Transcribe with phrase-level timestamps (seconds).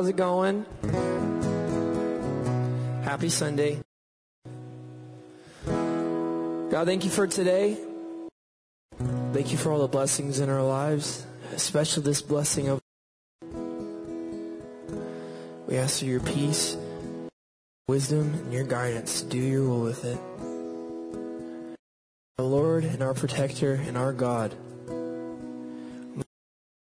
[0.00, 0.64] How's it going?
[3.04, 3.82] Happy Sunday.
[5.66, 7.76] God, thank you for today.
[9.34, 12.80] Thank you for all the blessings in our lives, especially this blessing of.
[15.66, 16.78] We ask for your peace,
[17.86, 19.20] wisdom, and your guidance.
[19.20, 20.18] Do your will with it.
[22.38, 24.54] Our Lord and our protector and our God,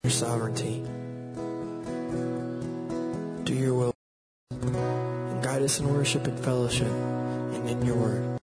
[0.05, 0.85] your sovereignty.
[5.69, 8.38] And in worship and fellowship and in your word.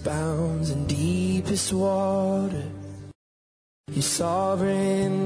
[0.00, 2.64] abounds in deepest water.
[3.88, 5.25] You're sovereign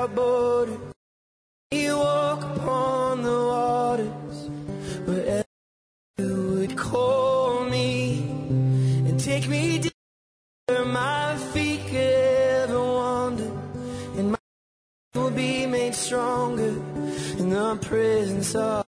[0.00, 0.80] outboarded.
[1.70, 4.36] You walk upon the waters
[5.06, 5.44] wherever
[6.18, 8.20] you would call me
[9.06, 9.92] and take me down
[10.68, 11.96] where my feet could
[12.64, 13.52] ever wander,
[14.16, 14.38] and my
[15.14, 16.74] will be made stronger
[17.38, 18.89] in the presence of.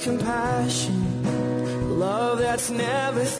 [0.00, 3.38] compassion, love that's never seen.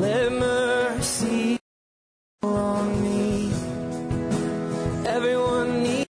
[0.00, 1.58] Let mercy
[2.42, 3.50] on me.
[5.06, 6.08] Everyone needs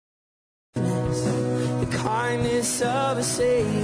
[1.81, 3.80] the kindness of a Savior.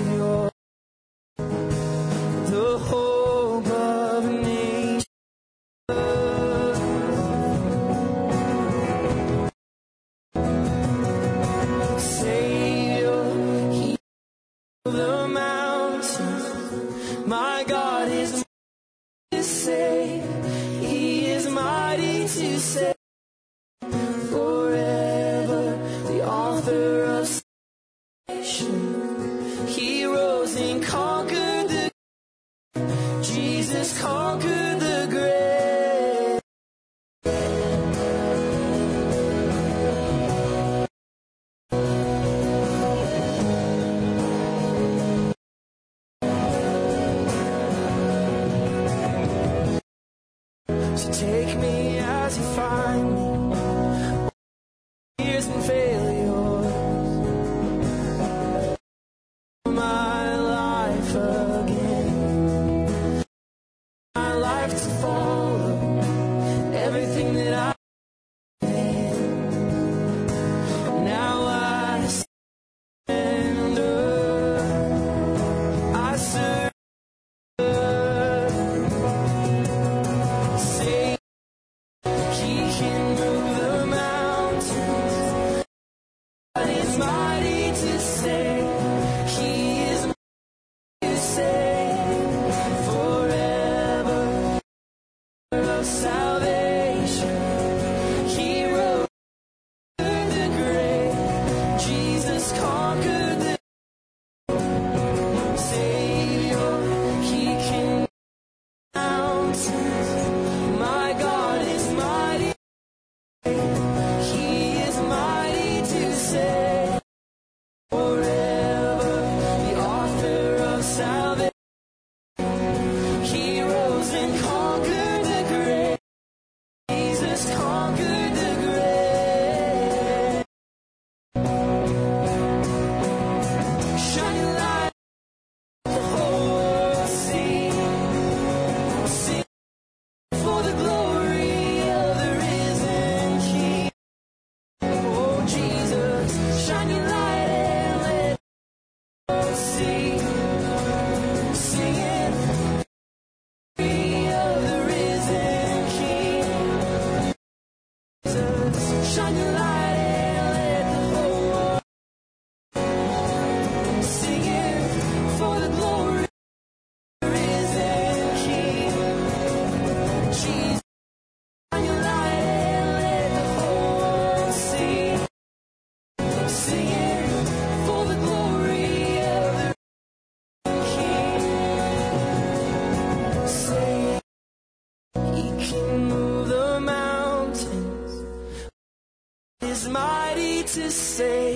[190.90, 191.47] Save.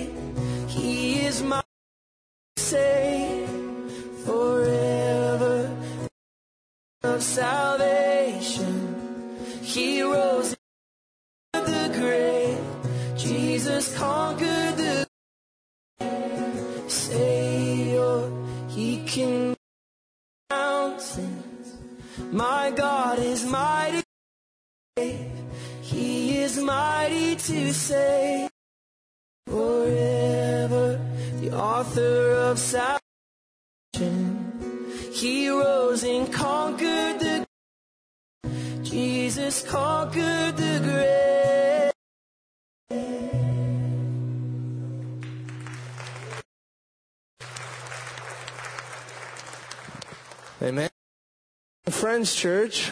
[52.42, 52.90] Church.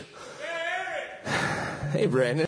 [1.90, 2.46] Hey, Brandon.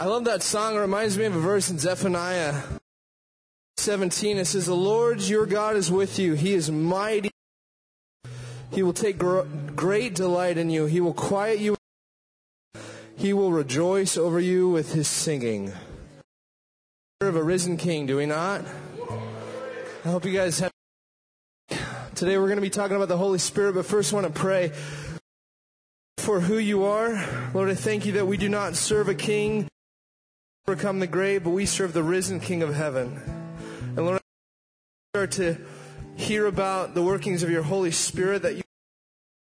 [0.00, 0.76] I love that song.
[0.76, 2.54] It reminds me of a verse in Zephaniah
[3.76, 4.38] 17.
[4.38, 6.32] It says, The Lord your God is with you.
[6.32, 7.30] He is mighty.
[8.72, 9.42] He will take gr-
[9.74, 10.86] great delight in you.
[10.86, 11.76] He will quiet you.
[13.18, 15.70] He will rejoice over you with his singing.
[17.20, 18.64] Of a risen king, do we not?
[20.02, 20.72] I hope you guys have.
[22.14, 24.40] Today we're going to be talking about the Holy Spirit, but first I want to
[24.40, 24.72] pray
[26.26, 27.24] for who you are.
[27.54, 29.68] Lord, I thank you that we do not serve a king
[30.66, 33.22] overcome the grave, but we serve the risen King of heaven.
[33.96, 35.56] And Lord, I start to
[36.16, 38.62] hear about the workings of your Holy Spirit that you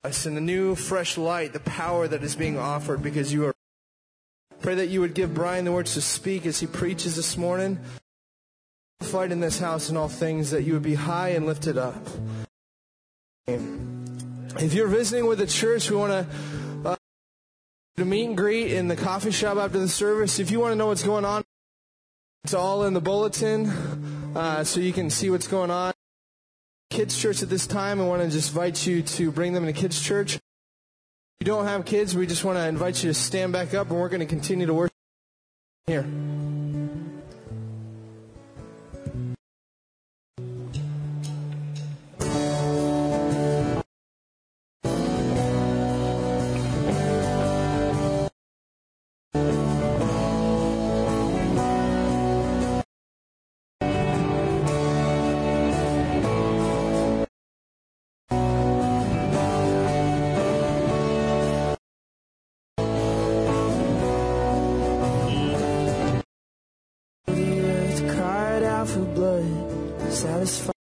[0.03, 3.55] us in the new fresh light, the power that is being offered because you are
[4.61, 7.79] pray that you would give Brian the words to speak as he preaches this morning.
[9.03, 11.95] Fight in this house in all things that you would be high and lifted up.
[14.59, 16.97] If you're visiting with the church, we want to uh,
[17.97, 20.39] to meet and greet in the coffee shop after the service.
[20.39, 21.45] If you want to know what's going on,
[22.43, 23.69] it's all in the bulletin,
[24.35, 25.93] uh, so you can see what's going on.
[26.89, 29.73] Kids church at this time, I want to just invite you to bring them to
[29.75, 30.37] kids church.
[30.37, 30.41] If
[31.41, 34.01] you don't have kids, we just want to invite you to stand back up, and
[34.01, 34.95] we're going to continue to worship
[35.87, 36.07] here.
[69.41, 70.73] blood, satisfy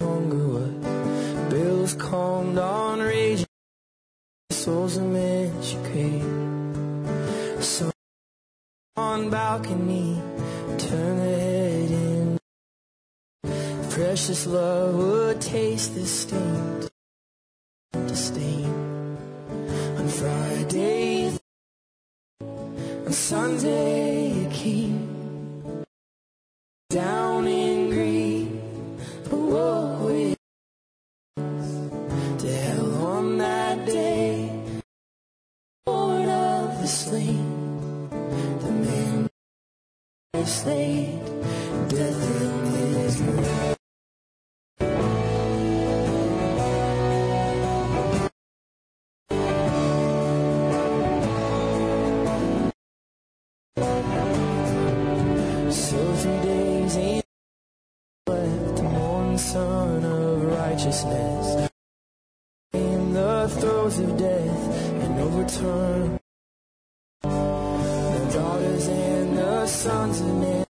[0.00, 0.46] hunger.
[0.54, 3.46] What bills calmed on raging,
[4.50, 6.22] souls are mentricate.
[7.62, 7.90] So
[8.96, 10.20] on balcony,
[10.78, 12.38] turn the head in.
[13.90, 16.88] Precious love would taste this stain,
[17.92, 19.18] disdain.
[19.98, 21.38] On Friday,
[23.06, 24.11] on Sunday.
[68.32, 70.71] daughters and the sons of men.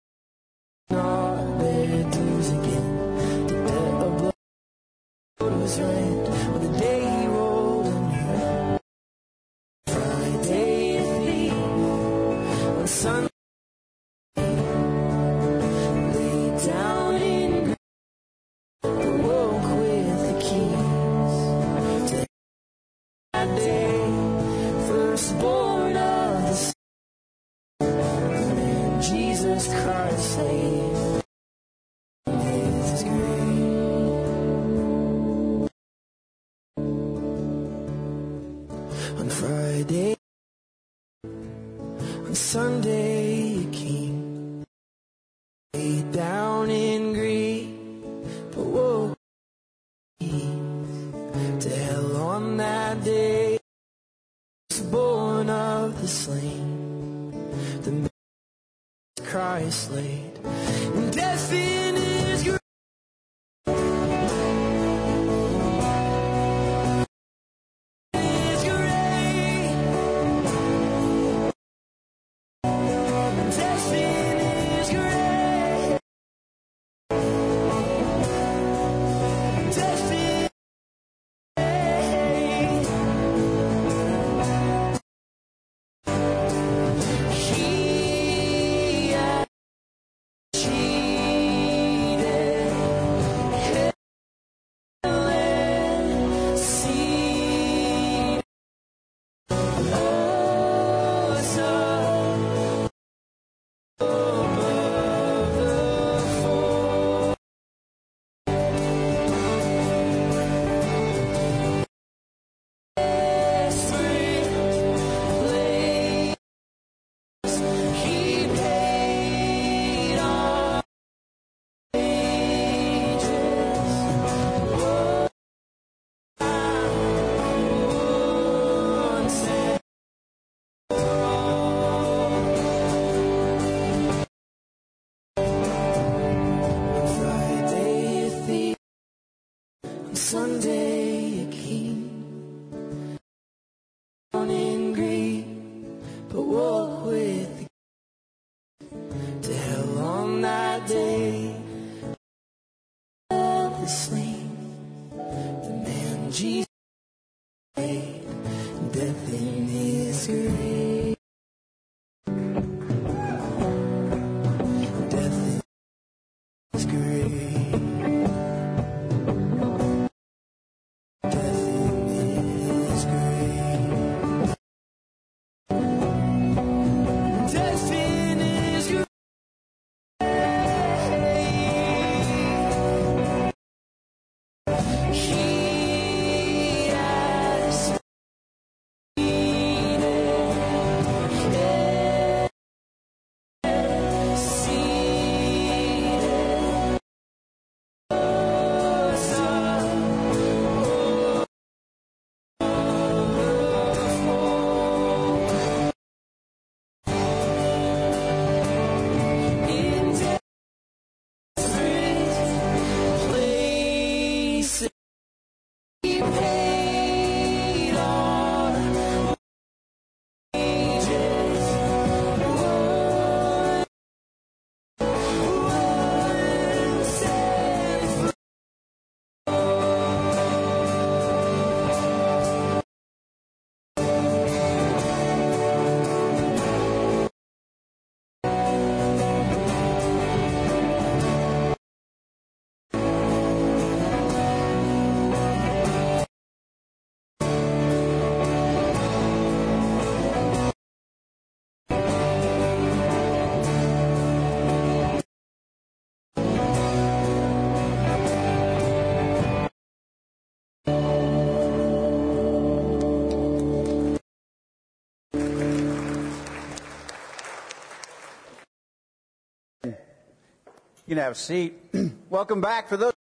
[271.14, 271.74] Can have a seat.
[272.30, 272.88] Welcome back.
[272.88, 273.12] For those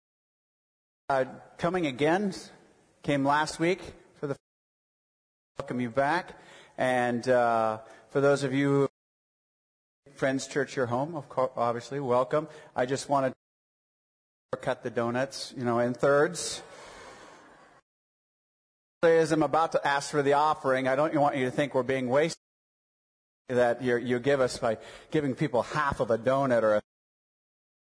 [1.09, 1.25] uh,
[1.57, 2.33] coming again,
[3.03, 3.81] came last week
[4.15, 4.37] for the
[5.59, 6.39] welcome you back.
[6.77, 8.87] And uh, for those of you,
[10.15, 12.47] Friends Church, your home, of course, obviously, welcome.
[12.77, 13.33] I just wanted
[14.53, 16.63] to cut the donuts, you know, in thirds.
[19.03, 21.83] As I'm about to ask for the offering, I don't want you to think we're
[21.83, 22.37] being wasted.
[23.49, 24.77] That you give us by
[25.11, 26.81] giving people half of a donut or a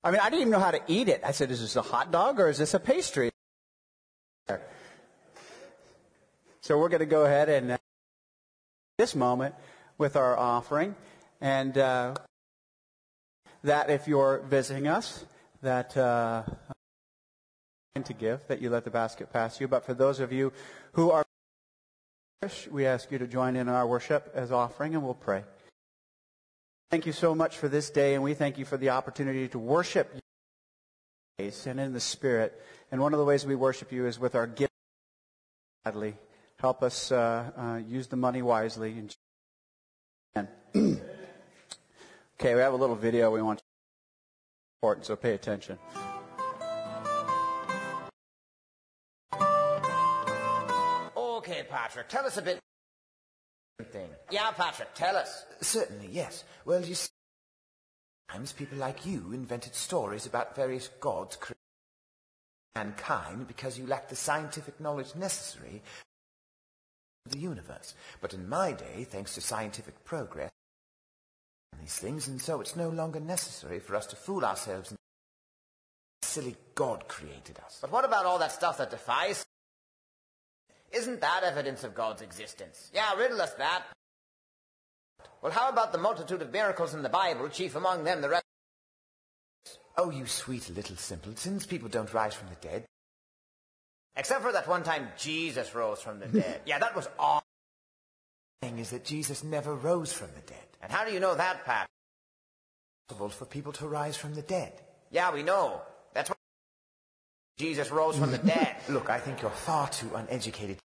[0.05, 1.23] I mean, I didn't even know how to eat it.
[1.25, 3.31] I said, is this a hot dog or is this a pastry?
[6.61, 7.79] So we're going to go ahead and uh,
[8.99, 9.55] this moment
[9.99, 10.95] with our offering,
[11.41, 12.15] and uh,
[13.63, 15.25] that if you're visiting us,
[15.63, 16.43] that uh,
[18.03, 19.69] to give, that you let the basket pass you.
[19.69, 20.53] But for those of you
[20.93, 21.25] who are,
[22.71, 25.45] we ask you to join in our worship as offering, and we'll pray.
[26.91, 29.59] Thank you so much for this day, and we thank you for the opportunity to
[29.59, 30.21] worship you
[31.67, 32.61] and in the Spirit.
[32.93, 34.71] And one of the ways we worship you is with our gift.
[36.59, 39.03] Help us uh, uh, use the money wisely.
[40.35, 40.49] And
[42.41, 43.65] okay, we have a little video we want to
[44.85, 45.79] important, so pay attention.
[51.17, 52.61] Okay, Patrick, tell us a bit
[53.83, 54.09] thing.
[54.31, 55.45] Yeah, Patrick, tell us.
[55.61, 56.45] Certainly, yes.
[56.65, 57.09] Well, you see,
[58.31, 61.59] sometimes people like you invented stories about various gods creating
[62.77, 65.83] mankind because you lacked the scientific knowledge necessary
[67.25, 67.95] for the universe.
[68.21, 70.51] But in my day, thanks to scientific progress,
[71.81, 74.99] these things, and so it's no longer necessary for us to fool ourselves and
[76.23, 77.79] silly God created us.
[77.81, 79.45] But what about all that stuff that defies
[80.95, 82.91] isn't that evidence of God's existence?
[82.95, 83.85] Yeah, riddle us that.
[85.43, 88.45] Well, how about the multitude of miracles in the Bible, chief among them the rest?
[89.97, 91.67] Oh, you sweet little simpletons.
[91.67, 92.85] People don't rise from the dead.
[94.17, 96.63] Except for that one time Jesus rose from the dead.
[96.67, 97.43] yeah, that was all.
[98.61, 100.67] The thing is that Jesus never rose from the dead.
[100.83, 101.87] And how do you know that, Pat?
[101.87, 104.73] It's possible for people to rise from the dead.
[105.11, 105.83] Yeah, we know.
[107.59, 108.77] Jesus rose from the dead.
[108.89, 110.79] Look, I think you're far too uneducated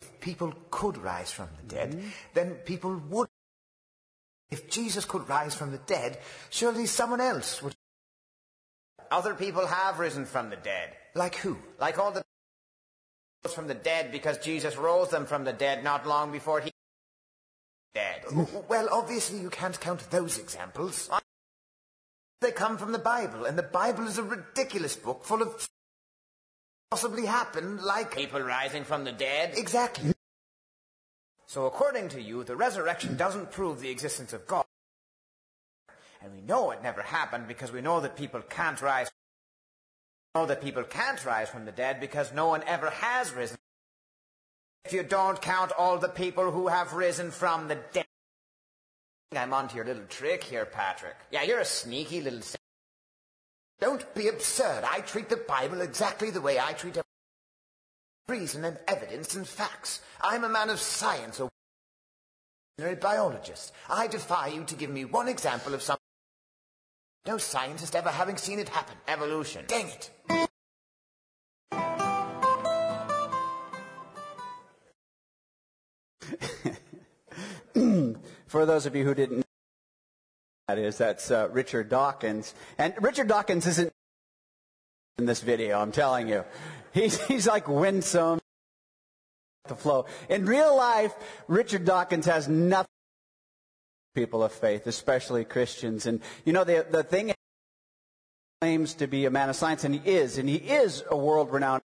[0.00, 2.08] if people could rise from the dead, mm-hmm.
[2.34, 3.28] then people would.
[4.50, 6.18] If Jesus could rise from the dead,
[6.50, 7.74] surely someone else would.
[9.10, 10.90] Other people have risen from the dead.
[11.14, 11.56] Like who?
[11.78, 12.22] Like all the
[13.54, 16.70] from the dead because Jesus rose them from the dead not long before he
[17.94, 18.24] dead.
[18.68, 21.10] Well, obviously you can't count those examples.
[22.40, 25.68] They come from the Bible, and the Bible is a ridiculous book full of
[26.90, 29.52] possibly happened like people rising from the dead?
[29.56, 30.12] Exactly.
[31.46, 34.64] So according to you, the resurrection doesn't prove the existence of God.
[36.20, 39.08] And we know it never happened because we know that people can't rise.
[40.34, 43.56] We know that people can't rise from the dead because no one ever has risen.
[44.84, 48.09] If you don't count all the people who have risen from the dead.
[49.36, 51.16] I'm onto your little trick here, Patrick.
[51.30, 52.40] Yeah, you're a sneaky little
[53.80, 54.84] don't be absurd.
[54.84, 56.98] I treat the Bible exactly the way I treat
[58.28, 60.02] reason and evidence and facts.
[60.20, 61.48] I'm a man of science, a
[62.96, 63.72] biologist.
[63.88, 66.00] I defy you to give me one example of something
[67.26, 68.96] no scientist ever having seen it happen.
[69.08, 69.64] Evolution.
[69.66, 70.10] Dang it.
[78.50, 79.42] For those of you who didn't know
[80.66, 82.52] that is, that's uh, Richard Dawkins.
[82.78, 83.92] And Richard Dawkins isn't
[85.18, 86.44] in this video, I'm telling you.
[86.92, 88.40] He's, he's like winsome,
[89.68, 90.06] the flow.
[90.28, 91.14] In real life,
[91.46, 92.88] Richard Dawkins has nothing
[94.16, 96.06] people of faith, especially Christians.
[96.06, 97.32] And you know, the, the thing
[98.60, 101.52] claims to be a man of science, and he is, and he is a world
[101.52, 101.82] renowned.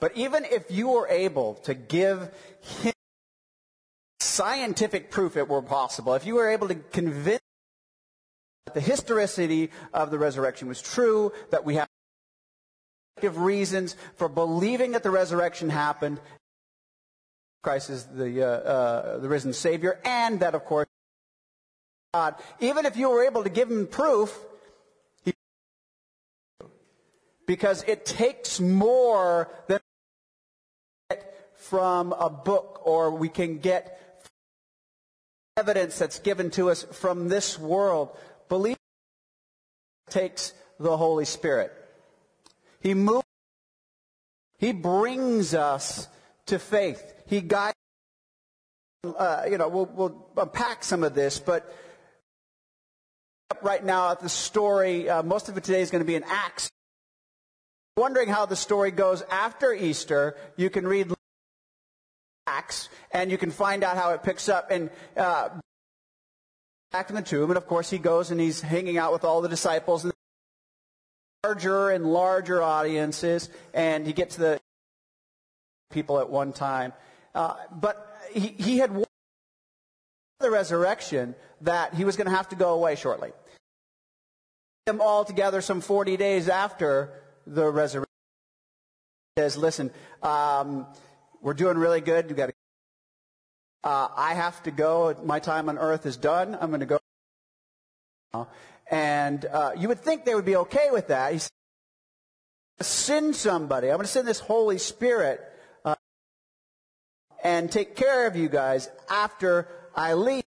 [0.00, 2.30] But even if you were able to give
[2.80, 2.94] him
[4.32, 7.42] scientific proof it were possible, if you were able to convince
[8.66, 11.88] that the historicity of the resurrection was true, that we have
[13.36, 16.18] reasons for believing that the resurrection happened,
[17.62, 20.88] Christ is the, uh, uh, the risen Savior, and that, of course,
[22.14, 24.36] God, even if you were able to give him proof,
[25.24, 25.32] he,
[27.46, 29.80] because it takes more than
[31.54, 34.11] from a book or we can get
[35.56, 38.16] evidence that's given to us from this world.
[38.48, 38.76] Believe
[40.08, 41.72] takes the Holy Spirit.
[42.80, 43.24] He moves,
[44.58, 46.08] He brings us
[46.46, 47.02] to faith.
[47.26, 47.76] He guides,
[49.04, 51.72] uh, you know, we'll, we'll unpack some of this, but
[53.62, 55.08] right now at the story.
[55.08, 56.70] Uh, most of it today is going to be in Acts.
[57.96, 61.12] Wondering how the story goes after Easter, you can read
[62.46, 64.70] Acts and you can find out how it picks up.
[64.70, 65.50] And uh,
[66.90, 69.40] back in the tomb, and of course he goes and he's hanging out with all
[69.40, 70.12] the disciples and
[71.44, 74.60] larger and larger audiences, and he gets the
[75.90, 76.92] people at one time.
[77.34, 79.06] Uh, but he, he had warned
[80.40, 83.30] the resurrection that he was going to have to go away shortly.
[84.86, 88.08] Them all together some 40 days after the resurrection.
[89.36, 89.90] He says, listen,
[90.22, 90.86] um,
[91.42, 92.30] we're doing really good.
[92.30, 92.52] You got to.
[93.84, 95.16] Uh, I have to go.
[95.24, 96.56] My time on earth is done.
[96.60, 98.46] I'm going to go.
[98.90, 101.32] And uh, you would think they would be okay with that.
[101.32, 101.50] He's
[102.80, 103.88] send somebody.
[103.88, 105.40] I'm going to send this Holy Spirit
[105.84, 105.94] uh,
[107.42, 110.44] and take care of you guys after I leave.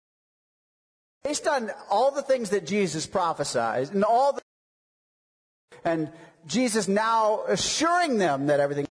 [1.23, 4.41] Based on all the things that Jesus prophesied and all the
[5.85, 6.11] and
[6.47, 8.87] Jesus now assuring them that everything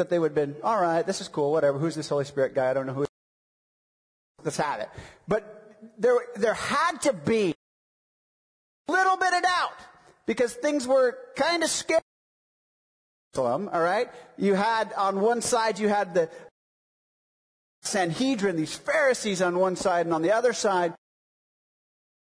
[0.00, 1.06] that they would have been all right.
[1.06, 1.52] This is cool.
[1.52, 1.78] Whatever.
[1.78, 2.70] Who's this Holy Spirit guy?
[2.70, 3.06] I don't know who.
[4.42, 4.88] Let's have it.
[5.28, 7.54] But there there had to be
[8.88, 9.76] a little bit of doubt
[10.26, 12.00] because things were kind of scary.
[13.36, 14.10] All right.
[14.36, 16.28] You had on one side you had the
[17.82, 20.94] Sanhedrin, these Pharisees on one side, and on the other side,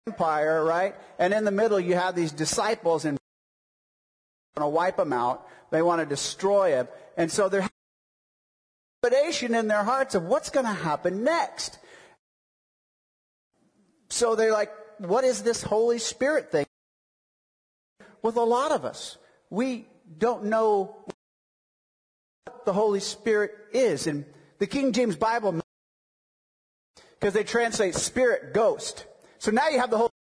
[0.08, 0.96] empire, right?
[1.20, 3.18] And in the middle, you have these disciples, and
[4.56, 5.48] going to wipe them out.
[5.76, 7.68] They want to destroy them, and so there's
[9.04, 11.78] trepidation in their hearts of what's going to happen next.
[14.10, 16.66] So they're like, "What is this Holy Spirit thing?"
[18.22, 19.18] With a lot of us,
[19.50, 20.96] we don't know
[22.46, 24.26] what the Holy Spirit is, and
[24.60, 25.60] the King James Bible,
[27.20, 29.06] because they translate spirit, ghost.
[29.40, 30.12] So now you have the whole,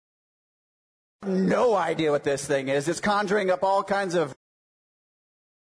[1.24, 2.88] no idea what this thing is.
[2.88, 4.34] It's conjuring up all kinds of,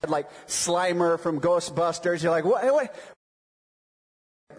[0.10, 2.24] like Slimer from Ghostbusters.
[2.24, 2.64] You're like, what?
[2.66, 2.96] what?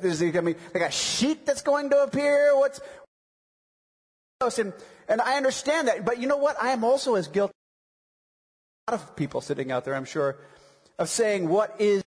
[0.03, 2.57] Is he, I mean, like a sheet that's going to appear?
[2.57, 2.81] What's,
[4.59, 4.73] and,
[5.09, 6.61] and I understand that, but you know what?
[6.61, 7.55] I am also as guilty.
[8.89, 10.39] A lot of people sitting out there, I'm sure,
[10.99, 12.05] of saying, what is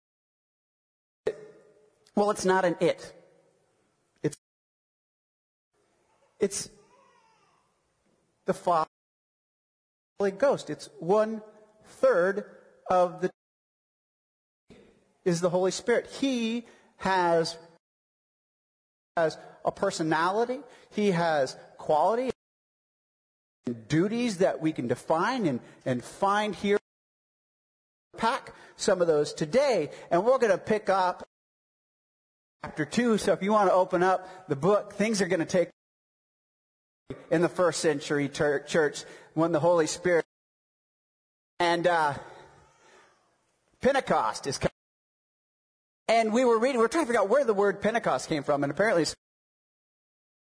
[1.26, 1.38] It?
[2.16, 3.14] well, it's not an it.
[4.24, 4.38] It's,
[6.40, 6.70] it's
[8.46, 8.90] the Father,
[10.20, 10.70] Holy Ghost.
[10.70, 11.42] It's one
[11.86, 12.46] third
[12.90, 13.32] of the
[15.24, 16.08] is the Holy Spirit.
[16.08, 16.66] He
[16.98, 17.58] has
[19.18, 20.60] has a personality.
[20.92, 22.30] He has quality
[23.66, 26.78] and duties that we can define and, and find here.
[28.18, 31.24] Pack some of those today, and we're going to pick up
[32.64, 33.18] chapter 2.
[33.18, 35.70] So if you want to open up the book, things are going to take
[37.30, 40.26] in the first century church when the Holy Spirit
[41.60, 42.14] and uh,
[43.86, 44.72] Pentecost is coming.
[46.08, 48.42] And we were reading, we were trying to figure out where the word Pentecost came
[48.42, 49.06] from, and apparently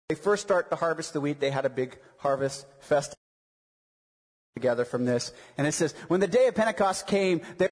[0.08, 1.38] they first start to harvest the wheat.
[1.38, 3.14] They had a big harvest festival
[4.56, 5.32] together from this.
[5.56, 7.68] And it says, when the day of Pentecost came, they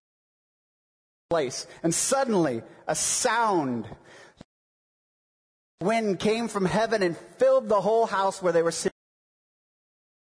[1.30, 3.88] place, and suddenly a sound
[5.82, 8.92] wind came from heaven and filled the whole house where they were sitting.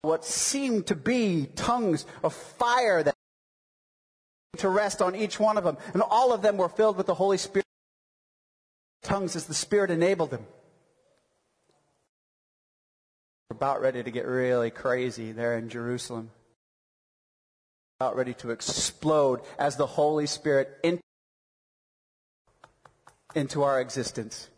[0.02, 3.16] What seemed to be tongues of fire that
[4.58, 5.78] to rest on each one of them.
[5.94, 7.66] And all of them were filled with the Holy Spirit.
[9.02, 10.46] Tongues as the Spirit enabled them.
[13.50, 16.30] About ready to get really crazy there in Jerusalem.
[18.00, 20.78] About ready to explode as the Holy Spirit
[23.34, 24.48] into our existence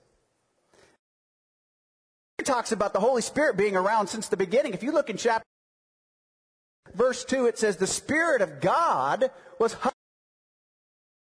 [2.38, 4.74] It talks about the Holy Spirit being around since the beginning.
[4.74, 5.46] If you look in chapter
[6.94, 9.76] verse 2, it says the Spirit of God was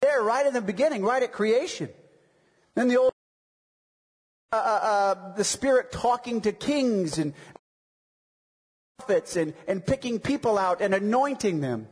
[0.03, 1.89] there right in the beginning, right at creation.
[2.75, 3.13] Then the old
[4.53, 7.35] uh, uh, uh, the Spirit talking to kings and
[8.99, 11.89] prophets and, and picking people out and anointing them.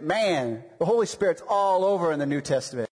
[0.00, 2.88] Man, the Holy Spirit's all over in the New Testament.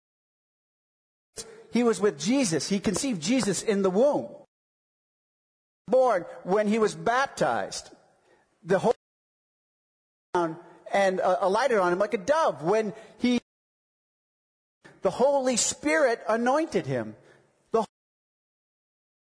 [1.73, 2.69] He was with Jesus.
[2.69, 4.29] He conceived Jesus in the womb
[5.89, 7.91] born, when he was baptized,
[8.65, 8.96] the Holy
[10.93, 12.63] and uh, alighted on him like a dove.
[12.63, 13.41] When he,
[15.03, 17.17] the Holy Spirit anointed him.
[17.73, 17.87] The Holy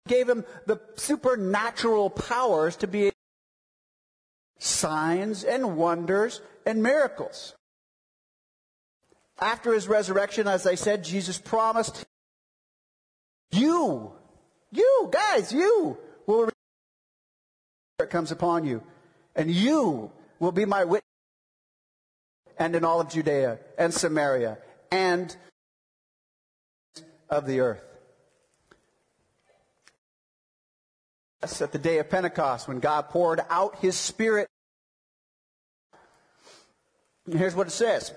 [0.07, 3.11] gave him the supernatural powers to be
[4.59, 7.55] signs and wonders and miracles.
[9.39, 12.05] After his resurrection, as I said, Jesus promised
[13.51, 14.11] you,
[14.71, 15.97] you guys, you
[16.27, 16.49] will
[18.09, 18.83] comes upon you,
[19.35, 21.05] and you will be my witness
[22.57, 24.57] and in all of Judea and Samaria
[24.91, 25.33] and
[27.29, 27.83] of the earth.
[31.43, 34.47] At the day of Pentecost when God poured out his spirit.
[37.25, 38.11] And here's what it says.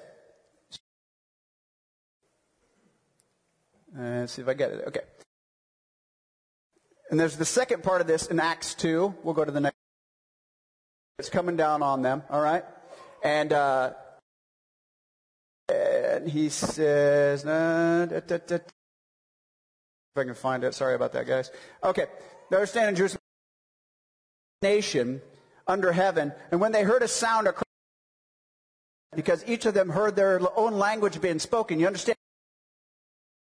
[3.97, 4.85] Uh, let's see if I get it.
[4.89, 5.01] Okay.
[7.11, 9.15] And there's the second part of this in Acts 2.
[9.23, 9.84] We'll go to the next.
[11.19, 12.65] It's coming down on them, all right?
[13.23, 13.93] And, uh,
[15.69, 20.75] and he says, uh, da, da, da, if I can find it.
[20.75, 21.51] Sorry about that, guys.
[21.83, 22.07] Okay.
[22.51, 23.21] They were standing in Jerusalem,
[24.63, 25.23] nation
[25.67, 27.65] under heaven, and when they heard a sound across,
[29.17, 32.17] because each of them heard their own language being spoken, you understand?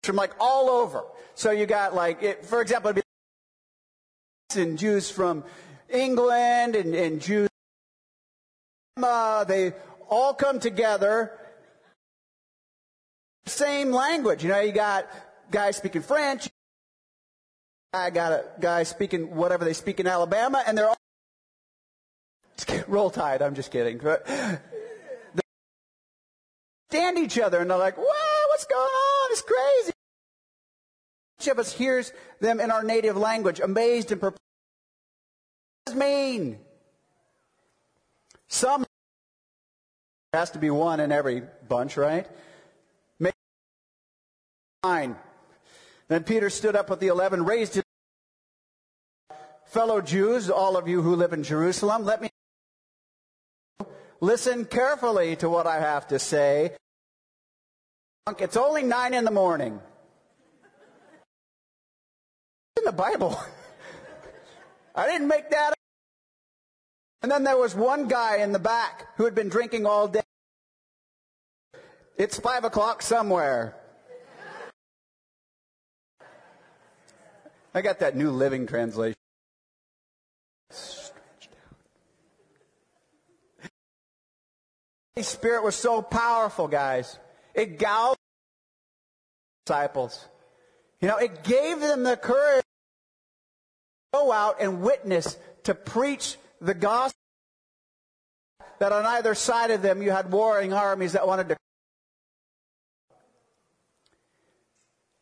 [0.04, 1.04] From like all over.
[1.34, 5.44] So you got like, it, for example, it'd be and Jews from
[5.89, 7.50] England and, and Jews,
[9.02, 9.74] uh, they
[10.10, 11.32] all come together
[13.45, 14.43] same language.
[14.43, 15.08] You know, you got
[15.52, 16.50] guys speaking French.
[17.93, 20.98] I got a guy speaking whatever they speak in Alabama, and they're all
[22.88, 23.41] roll tide.
[23.41, 24.00] I'm just kidding.
[24.00, 25.41] But they
[26.89, 29.32] stand each other, and they're like, "Wow, what's going on?
[29.32, 29.91] It's crazy."
[31.39, 34.41] Each of us hears them in our native language, amazed and perplexed.
[35.93, 36.60] Mean?
[38.48, 38.86] Some
[40.34, 42.28] has to be one in every bunch, right?
[44.84, 45.15] Nine.
[46.08, 47.84] Then Peter stood up with the eleven, raised his
[49.76, 52.30] fellow Jews, all of you who live in Jerusalem, let me
[54.21, 56.78] listen carefully to what I have to say.
[58.39, 59.82] It's only nine in the morning.
[62.78, 63.38] in the Bible.
[64.95, 65.75] I didn't make that.
[67.21, 70.21] And then there was one guy in the back who had been drinking all day.
[72.17, 73.75] It's five o'clock somewhere.
[77.73, 79.18] I got that New Living Translation.
[85.16, 87.18] The Spirit was so powerful, guys.
[87.53, 88.18] It gouged
[89.66, 90.28] disciples.
[91.01, 92.63] You know, it gave them the courage
[94.13, 97.20] to go out and witness, to preach the gospel.
[98.80, 101.57] That on either side of them you had warring armies that wanted to.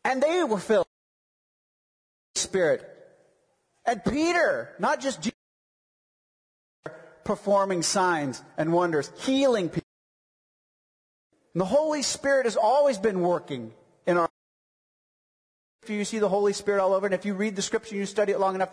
[0.04, 0.86] And they were filled.
[2.34, 2.90] With the Holy Spirit.
[3.86, 5.32] And Peter, not just Jesus,
[7.24, 9.82] performing signs and wonders, healing people.
[11.54, 13.72] And the Holy Spirit has always been working
[14.06, 14.28] in our
[15.82, 18.00] If you see the Holy Spirit all over, and if you read the scripture and
[18.00, 18.72] you study it long enough,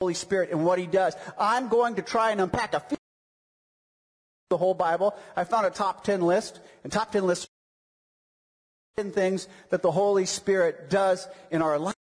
[0.00, 1.16] Holy Spirit and what He does.
[1.38, 2.98] I'm going to try and unpack a few
[4.50, 5.14] the whole Bible.
[5.34, 7.48] I found a top ten list, and top ten list
[8.96, 11.94] ten things that the Holy Spirit does in our life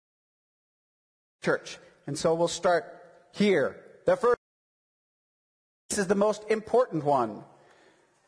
[1.42, 1.78] church.
[2.06, 2.84] And so we'll start
[3.32, 3.76] here.
[4.06, 4.38] The first
[5.88, 7.44] this is the most important one.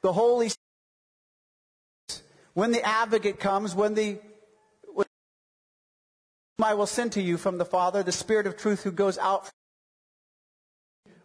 [0.02, 2.22] The Holy Spirit.
[2.52, 4.18] When the advocate comes, when the
[6.62, 9.50] I will send to you from the Father, the Spirit of truth who goes out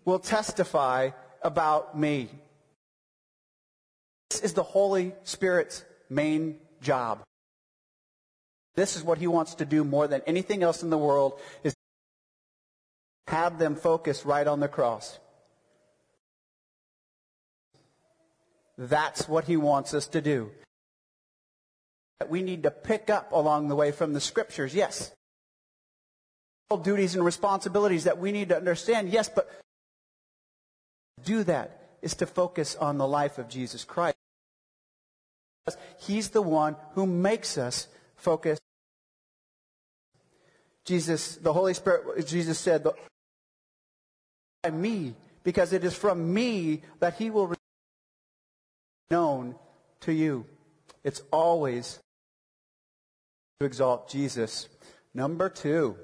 [0.03, 1.11] will testify
[1.43, 2.29] about me.
[4.29, 7.21] This is the Holy Spirit's main job.
[8.75, 11.75] This is what he wants to do more than anything else in the world is
[13.27, 15.19] have them focus right on the cross.
[18.77, 20.51] That's what he wants us to do.
[22.27, 25.11] We need to pick up along the way from the scriptures, yes.
[26.77, 29.49] Duties and responsibilities that we need to understand, yes, but
[31.23, 34.15] do that is to focus on the life of Jesus Christ.
[35.99, 38.59] He's the one who makes us focus.
[40.85, 42.85] Jesus, the Holy Spirit, Jesus said,
[44.61, 47.55] by me, because it is from me that he will be
[49.09, 49.55] known
[50.01, 50.45] to you.
[51.03, 51.99] It's always
[53.59, 54.69] to exalt Jesus.
[55.15, 55.97] Number two.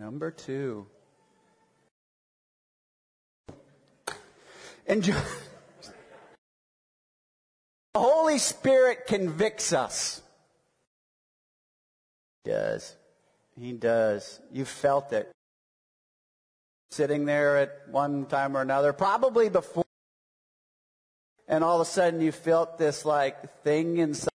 [0.00, 0.86] Number two.
[4.86, 5.14] And the
[7.94, 10.22] Holy Spirit convicts us.
[12.44, 12.96] He does.
[13.58, 14.40] He does.
[14.50, 15.30] You felt it
[16.90, 19.84] sitting there at one time or another, probably before,
[21.46, 24.30] and all of a sudden you felt this like thing inside.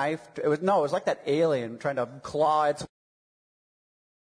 [0.00, 2.84] It was no, it was like that alien trying to claw its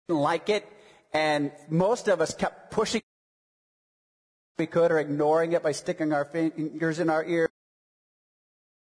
[0.08, 0.66] didn't like it,
[1.12, 3.02] and most of us kept pushing
[4.58, 7.50] we could or ignoring it by sticking our fingers in our ear.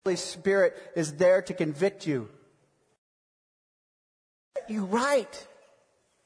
[0.04, 2.28] The Holy Spirit is there to convict you.
[4.68, 5.46] You're right.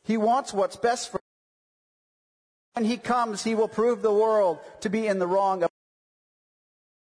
[0.05, 2.81] He wants what's best for you.
[2.81, 5.64] when he comes, he will prove the world to be in the wrong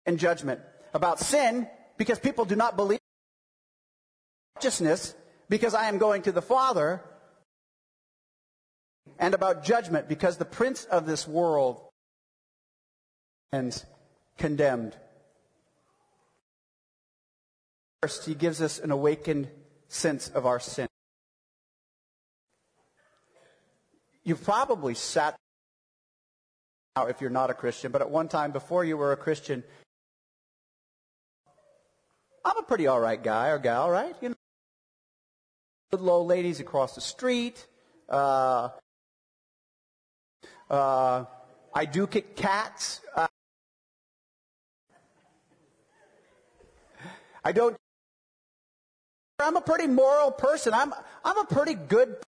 [0.05, 0.59] and judgment
[0.93, 2.99] about sin because people do not believe
[4.55, 5.15] righteousness
[5.47, 7.01] because I am going to the Father
[9.21, 11.79] and about judgment because the prince of this world
[13.51, 13.85] and
[14.37, 14.95] condemned.
[18.01, 19.47] First, he gives us an awakened
[19.87, 20.87] sense of our sin.
[24.23, 25.35] You've probably sat
[26.95, 29.63] now if you're not a Christian, but at one time before you were a Christian,
[32.43, 34.15] I'm a pretty all right guy or gal, right?
[34.19, 34.35] You know,
[35.91, 37.67] good low ladies across the street.
[38.09, 38.69] Uh,
[40.71, 41.25] uh,
[41.73, 43.01] I do kick cats.
[43.15, 43.27] Uh,
[47.43, 47.75] I don't.
[49.39, 50.73] I'm a pretty moral person.
[50.73, 50.93] I'm
[51.23, 52.07] I'm a pretty good.
[52.07, 52.23] Person.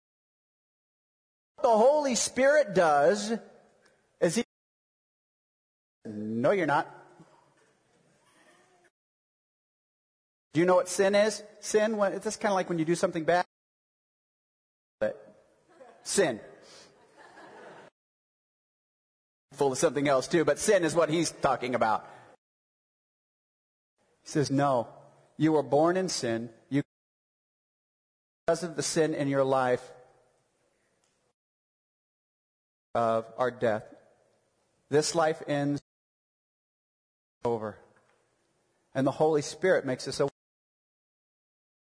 [1.56, 3.34] What the Holy Spirit does
[4.20, 4.44] is he
[6.06, 6.90] no, you're not.
[10.54, 11.42] Do you know what sin is?
[11.62, 13.46] Sin, when, it's just kind of like when you do something bad.
[15.00, 15.34] But
[16.04, 16.40] Sin.
[19.54, 22.08] Full of something else too, but sin is what he's talking about.
[24.24, 24.88] He says, no,
[25.38, 26.50] you were born in sin.
[26.70, 26.82] You,
[28.46, 29.82] because of the sin in your life
[32.96, 33.84] of our death,
[34.90, 35.82] this life ends
[37.46, 37.78] over.
[38.96, 40.30] And the Holy Spirit makes us aware.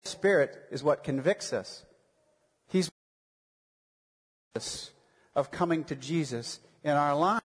[0.04, 1.84] The Spirit is what convicts us.
[2.68, 2.90] He's
[4.56, 4.92] us
[5.36, 7.44] of coming to Jesus in our lives.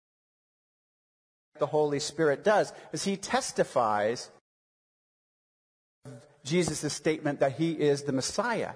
[1.60, 4.30] The Holy Spirit does is He testifies
[6.44, 8.72] Jesus' statement that He is the Messiah,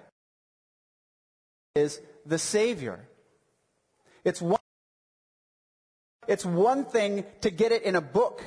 [1.74, 3.08] is the Savior.
[4.22, 4.60] It's one,
[6.28, 8.42] it's one thing to get it in a book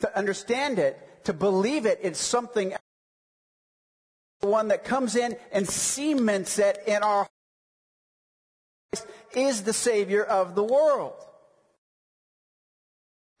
[0.00, 2.74] to understand it, to believe it, it's something
[4.40, 7.26] one that comes in and cements it in our
[8.94, 11.14] hearts is the Savior of the world.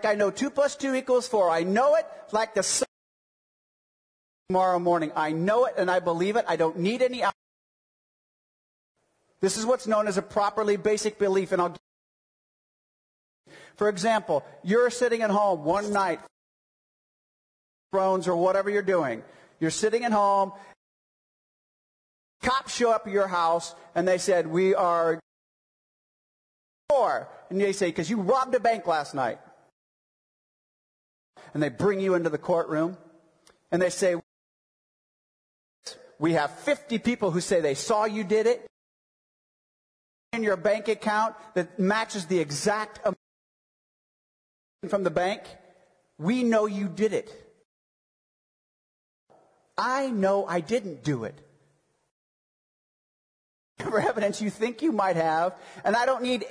[0.04, 1.50] I know two plus two equals four.
[1.50, 2.86] I know it like the sun
[4.48, 5.10] tomorrow morning.
[5.16, 6.44] I know it and I believe it.
[6.48, 7.24] I don't need any.
[9.40, 11.76] This is what's known as a properly basic belief, and I'll.
[13.76, 16.20] For example, you're sitting at home one night,
[17.92, 19.22] thrones or whatever you're doing.
[19.60, 20.52] You're sitting at home.
[22.42, 25.18] Cops show up at your house and they said, we are
[26.88, 27.28] poor.
[27.50, 29.38] And they say, because you robbed a bank last night.
[31.54, 32.96] And they bring you into the courtroom
[33.70, 34.16] and they say,
[36.18, 38.66] we have 50 people who say they saw you did it
[40.32, 43.18] in your bank account that matches the exact amount
[44.88, 45.42] from the bank.
[46.18, 47.32] We know you did it.
[49.76, 51.40] I know I didn't do it.
[53.78, 56.44] For evidence you think you might have, and I don't need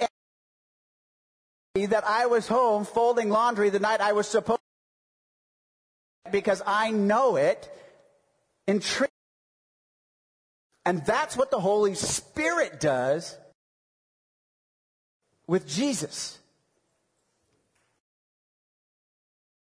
[1.76, 4.62] that I was home folding laundry the night I was supposed
[6.32, 7.70] because I know it.
[10.86, 13.38] And that's what the Holy Spirit does
[15.48, 16.40] with Jesus.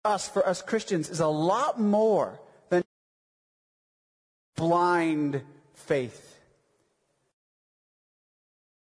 [0.05, 2.39] Us, for us Christians, is a lot more
[2.69, 2.83] than
[4.55, 5.41] blind
[5.73, 6.37] faith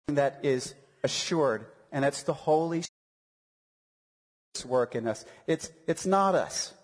[0.08, 2.82] that is assured, and it's the Holy
[4.54, 5.24] Spirit's work in us.
[5.46, 6.74] It's, it's not us.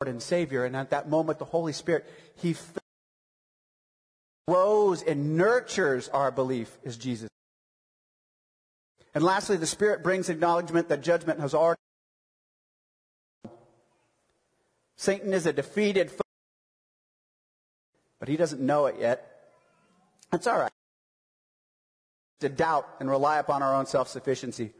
[0.00, 2.04] Lord and Savior, and at that moment, the Holy Spirit,
[2.36, 2.54] He
[4.46, 7.30] grows and nurtures our belief is Jesus.
[9.14, 11.80] And lastly, the Spirit brings acknowledgement that judgment has already.
[14.96, 16.20] Satan is a defeated foe
[18.18, 19.50] but he doesn't know it yet.
[20.30, 20.72] That's all right.
[22.40, 24.72] To doubt and rely upon our own self sufficiency.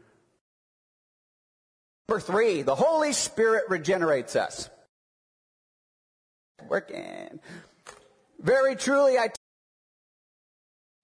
[2.07, 4.69] Number three, the Holy Spirit regenerates us.
[6.67, 7.39] Working.
[8.39, 9.29] Very truly, I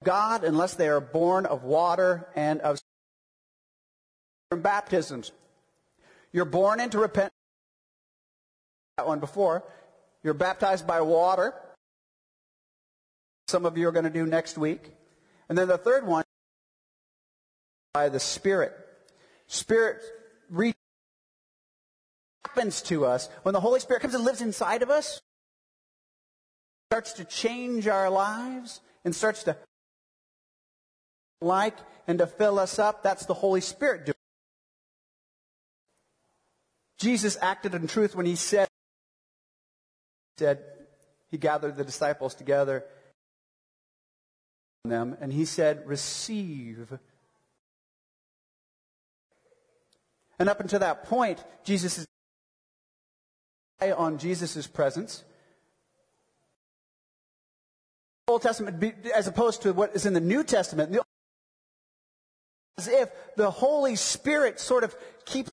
[0.03, 2.81] God unless they are born of water and of
[4.51, 5.31] baptisms.
[6.31, 7.33] You're born into repentance.
[8.97, 9.63] That one before.
[10.23, 11.53] You're baptized by water
[13.53, 14.91] some of you are going to do next week.
[15.47, 16.23] And then the third one,
[17.93, 18.73] by the Spirit.
[19.45, 20.01] Spirit
[22.43, 25.21] happens to us when the Holy Spirit comes and lives inside of us,
[26.93, 29.57] starts to change our lives, and starts to
[31.41, 31.75] like
[32.05, 33.01] and to fill us up.
[33.01, 34.13] That's the Holy Spirit doing.
[36.99, 38.67] Jesus acted in truth when he said,
[40.37, 40.59] said
[41.31, 42.85] he gathered the disciples together
[44.85, 46.99] them and he said, receive.
[50.37, 52.07] And up until that point, Jesus is
[53.97, 55.23] on Jesus' presence.
[58.27, 60.97] Old Testament, as opposed to what is in the New Testament,
[62.77, 64.95] as if the Holy Spirit sort of
[65.25, 65.51] keeps.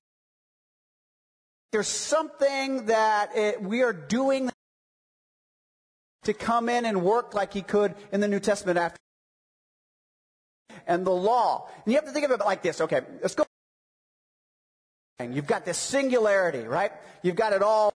[1.71, 4.49] There's something that it, we are doing
[6.23, 8.97] to come in and work like He could in the New Testament after.
[10.87, 11.69] And the law.
[11.85, 12.81] And you have to think of it like this.
[12.81, 13.45] Okay, let's go.
[15.29, 16.91] You've got this singularity, right?
[17.21, 17.93] You've got it all.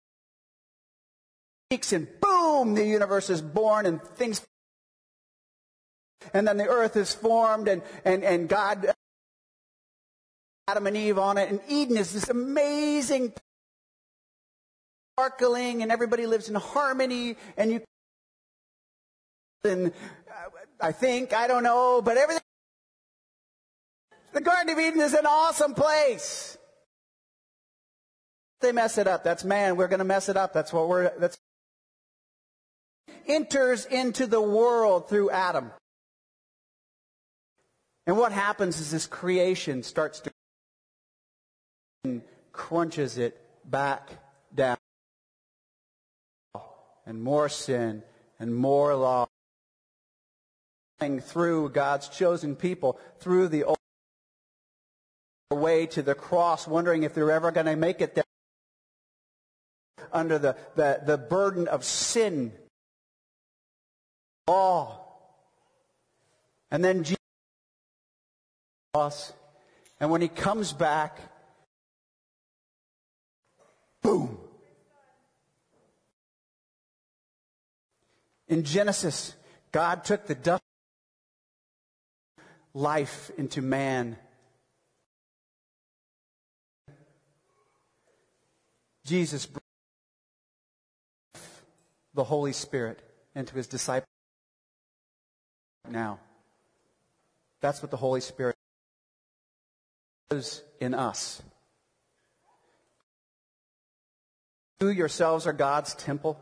[1.70, 4.40] And boom, the universe is born and things.
[6.32, 8.92] And then the earth is formed and, and, and God
[10.68, 11.48] Adam and Eve on it.
[11.48, 13.32] And Eden is this amazing,
[15.14, 17.36] sparkling, and everybody lives in harmony.
[17.56, 17.82] And you,
[19.64, 19.92] and
[20.80, 22.42] I think, I don't know, but everything.
[24.32, 26.58] The Garden of Eden is an awesome place.
[28.60, 29.22] They mess it up.
[29.22, 29.76] That's man.
[29.76, 30.52] We're going to mess it up.
[30.52, 31.38] That's what we're, that's,
[33.28, 35.70] enters into the world through Adam.
[38.06, 40.30] And what happens is this creation starts to
[42.04, 44.10] and crunches it back
[44.54, 44.76] down.
[47.04, 48.02] And more sin
[48.38, 49.26] and more law.
[51.00, 53.76] Through God's chosen people, through the old
[55.50, 58.24] way to the cross, wondering if they're ever going to make it there
[60.12, 62.52] under the, the, the burden of sin,
[64.48, 65.04] law.
[66.70, 67.16] And then Jesus,
[70.00, 71.20] and when he comes back,
[74.06, 74.38] Boom.
[78.46, 79.34] In Genesis,
[79.72, 80.62] God took the dust
[82.72, 84.16] life into man.
[89.04, 89.62] Jesus brought
[92.14, 93.00] the Holy Spirit
[93.34, 94.06] into his disciples.
[95.90, 96.20] Now,
[97.60, 98.54] that's what the Holy Spirit
[100.30, 101.42] is in us.
[104.80, 106.38] You yourselves are God's temple.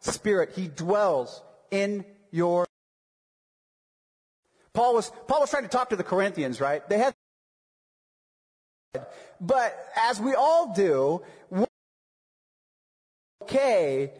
[0.00, 2.66] Spirit, He dwells in your.
[4.72, 6.86] Paul was, Paul was trying to talk to the Corinthians, right?
[6.88, 7.14] They had.
[9.40, 11.22] But as we all do,
[13.42, 14.12] okay,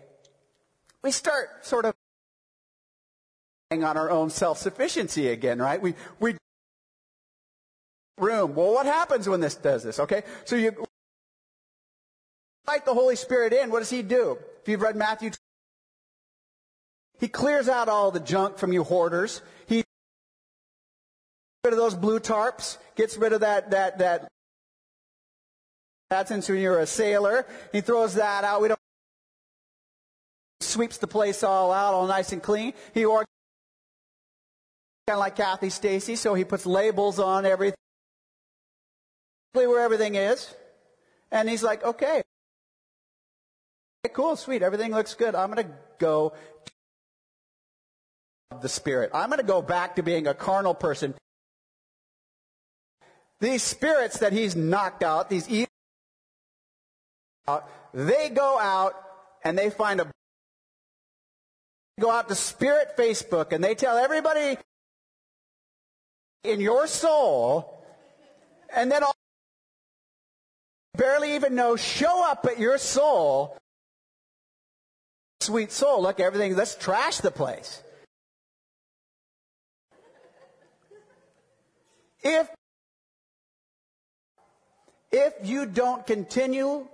[1.03, 1.95] we start sort of
[3.70, 5.81] on our own self-sufficiency again, right?
[5.81, 6.37] We, we
[8.19, 8.55] room.
[8.55, 10.01] Well, what happens when this does this?
[10.01, 10.69] Okay, so you
[12.67, 14.39] invite the Holy Spirit in, what does He do?
[14.62, 15.31] If you've read Matthew,
[17.19, 19.43] He clears out all the junk from you hoarders.
[19.67, 19.87] He gets
[21.64, 24.29] rid of those blue tarps, gets rid of that, that, that,
[26.11, 27.47] that's since when you're a sailor.
[27.73, 28.62] He throws that out.
[28.62, 28.81] We don't,
[30.61, 32.73] sweeps the place all out, all nice and clean.
[32.95, 33.27] He organizes
[35.07, 37.79] kind of like Kathy Stacy, so he puts labels on everything,
[39.53, 40.55] where everything is.
[41.30, 42.22] And he's like, okay,
[44.12, 45.34] cool, sweet, everything looks good.
[45.34, 46.32] I'm going to go
[48.61, 49.11] the spirit.
[49.12, 51.14] I'm going to go back to being a carnal person.
[53.40, 55.68] These spirits that he's knocked out, these evil,
[57.92, 58.94] they go out
[59.44, 60.11] and they find a
[62.01, 64.59] go out to Spirit Facebook and they tell everybody
[66.44, 67.84] in your soul,
[68.74, 69.16] and then all
[70.97, 73.59] barely even know show up at your soul
[75.47, 76.03] sweet soul.
[76.03, 77.82] Look, everything, let's trash the place.
[82.22, 82.49] If,
[85.12, 86.88] if you don't continue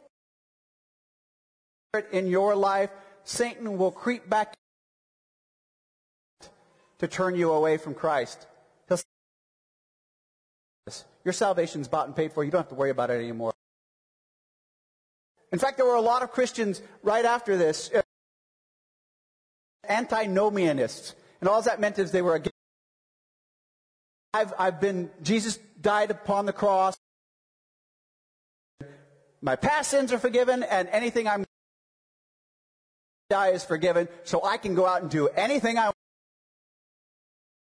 [2.12, 2.90] in your life,
[3.24, 4.54] Satan will creep back
[6.98, 8.46] to turn you away from Christ.
[8.88, 8.98] He'll
[11.24, 12.44] your salvation's bought and paid for.
[12.44, 13.52] You don't have to worry about it anymore.
[15.52, 17.90] In fact, there were a lot of Christians right after this.
[17.94, 18.02] Uh,
[19.88, 21.14] antinomianists.
[21.40, 22.52] And all that meant is they were against.
[24.34, 26.96] I've, I've been, Jesus died upon the cross.
[29.42, 31.44] My past sins are forgiven, and anything I'm
[33.28, 35.96] die is forgiven, so I can go out and do anything I want.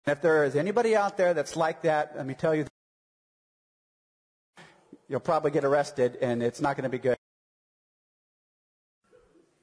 [0.07, 2.67] If there is anybody out there that's like that, let me tell you,
[5.09, 7.17] you'll probably get arrested, and it's not going to be good.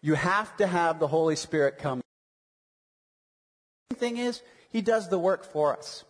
[0.01, 2.01] You have to have the Holy Spirit come.
[3.89, 4.41] The thing is,
[4.71, 6.03] He does the work for us.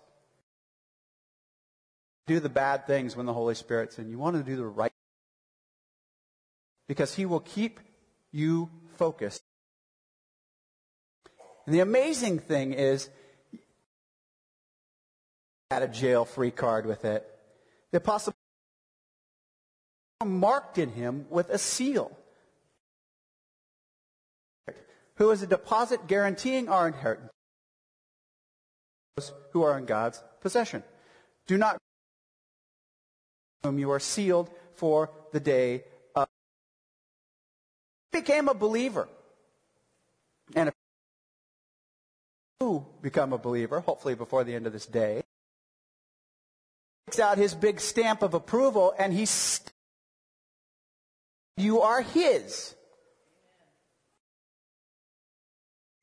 [2.27, 4.09] Do the bad things when the Holy Spirit's in.
[4.09, 4.91] You want to do the right
[6.87, 7.79] because He will keep
[8.31, 9.41] you focused.
[11.65, 13.09] And the amazing thing is,
[15.71, 17.27] had a jail free card with it.
[17.91, 18.33] The apostle
[20.25, 22.18] marked in him with a seal
[25.19, 27.29] who is a deposit guaranteeing our inheritance
[29.19, 30.83] those who are in God's possession.
[31.47, 31.77] Do not
[33.63, 35.83] whom you are sealed for the day
[36.15, 36.27] of
[38.11, 39.09] became a believer.
[40.55, 40.75] And if
[42.61, 45.23] you become a believer, hopefully before the end of this day,
[47.07, 49.61] takes out his big stamp of approval and he's
[51.57, 52.73] you are his.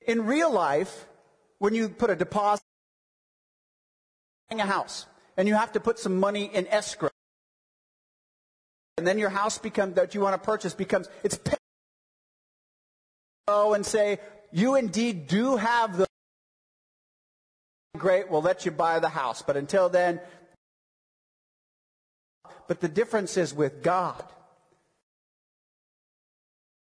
[0.06, 1.06] In real life,
[1.58, 2.64] when you put a deposit
[4.50, 7.10] in a house and you have to put some money in escrow,
[8.96, 11.38] and then your house becomes that you want to purchase becomes it's.
[13.48, 14.20] Oh, and say
[14.52, 16.06] you indeed do have the
[17.98, 18.30] great.
[18.30, 20.20] We'll let you buy the house, but until then.
[22.68, 24.24] But the difference is with God.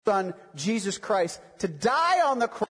[0.07, 2.69] Son Jesus Christ to die on the cross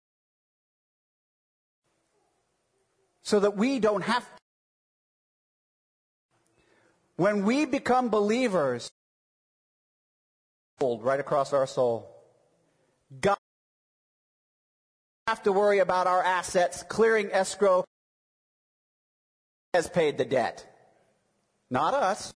[3.30, 4.42] so that we don't have to.
[7.16, 8.90] When we become believers,
[10.82, 12.10] right across our soul.
[13.22, 13.38] God
[15.28, 17.84] have to worry about our assets, clearing escrow
[19.76, 20.66] has paid the debt.
[21.70, 22.34] Not us.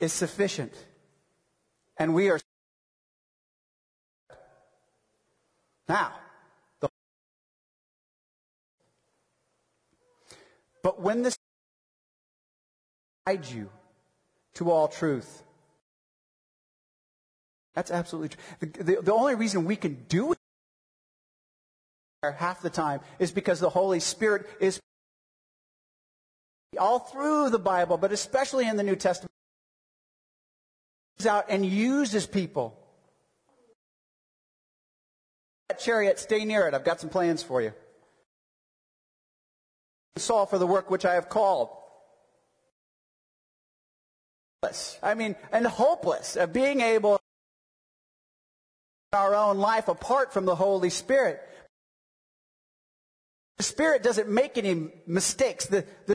[0.00, 0.72] Is sufficient.
[1.98, 2.38] And we are
[5.88, 6.12] now
[6.80, 6.88] the
[10.82, 11.36] But when this
[13.26, 13.70] guide you
[14.54, 15.42] to all truth,
[17.74, 18.42] that's absolutely true.
[18.60, 20.38] The, the, the, only reason we can do it
[22.22, 24.80] half the time is because the Holy Spirit is
[26.78, 29.30] all through the Bible, but especially in the New Testament,
[31.26, 32.78] out and uses people.
[35.68, 36.74] That chariot, stay near it.
[36.74, 37.72] I've got some plans for you.
[40.18, 41.70] Saul for the work which I have called.
[45.02, 47.20] I mean, and hopeless of being able
[49.12, 51.40] our own life apart from the Holy Spirit.
[53.56, 55.66] The Spirit doesn't make any mistakes.
[55.66, 56.14] The, the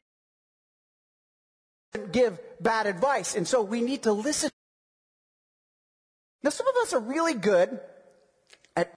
[2.11, 3.35] give bad advice.
[3.35, 4.49] And so we need to listen.
[6.43, 7.79] Now, some of us are really good
[8.75, 8.93] at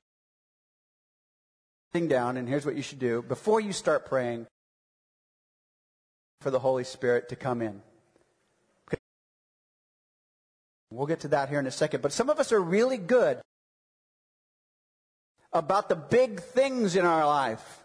[1.93, 4.47] down, and here's what you should do before you start praying
[6.47, 7.83] for the Holy Spirit to come in.
[10.93, 12.03] We'll get to that here in a second.
[12.03, 13.41] But some of us are really good
[15.53, 17.83] about the big things in our life.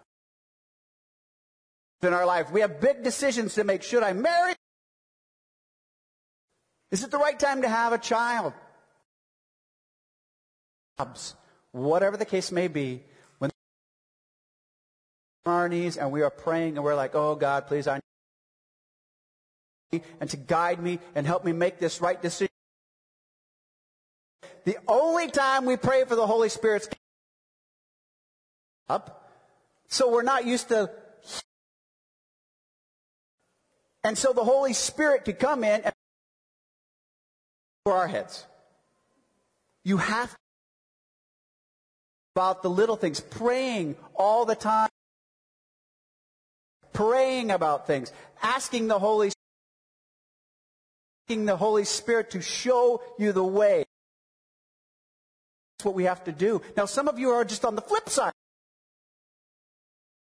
[2.04, 3.82] In our life, we have big decisions to make.
[3.82, 4.54] Should I marry?
[6.92, 8.54] Is it the right time to have a child?
[11.00, 11.34] Jobs,
[11.72, 13.02] Whatever the case may be,
[13.40, 13.50] when
[15.48, 18.02] on our knees and we are praying and we're like, oh God, please, I
[20.20, 22.52] and to guide me and help me make this right decision.
[24.64, 26.88] The only time we pray for the Holy Spirit's
[28.88, 29.30] up.
[29.88, 30.90] So we're not used to.
[34.04, 35.94] And so the Holy Spirit could come in and
[37.84, 38.46] for our heads.
[39.84, 40.38] You have to
[42.36, 44.90] about the little things, praying all the time,
[46.94, 49.32] praying about things, asking the Holy
[51.46, 53.86] the Holy Spirit to show you the way.
[55.78, 56.62] That's what we have to do.
[56.78, 58.34] Now, some of you are just on the flip side.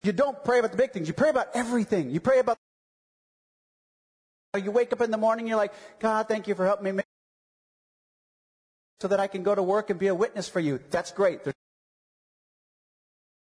[0.03, 1.07] You don't pray about the big things.
[1.07, 2.09] You pray about everything.
[2.09, 2.57] You pray about.
[4.57, 7.03] You wake up in the morning, you're like, God, thank you for helping me
[8.99, 10.79] so that I can go to work and be a witness for you.
[10.89, 11.43] That's great.
[11.43, 11.55] There's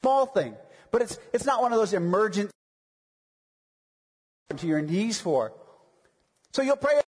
[0.03, 0.55] Small thing.
[0.91, 2.51] But it's, it's not one of those emergent
[4.57, 5.53] to your knees for.
[6.53, 7.01] So you'll pray,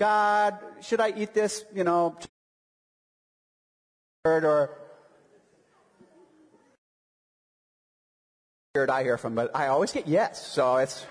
[0.00, 2.16] God, should I eat this, you know,
[4.24, 4.70] or
[8.74, 10.46] I hear from, but I always get yes.
[10.46, 11.04] So it's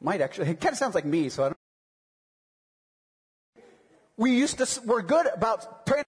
[0.00, 1.28] might actually it kind of sounds like me.
[1.28, 1.58] So I don't.
[4.16, 6.04] We used to we're good about praying,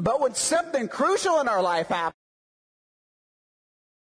[0.00, 2.18] but when something crucial in our life happens,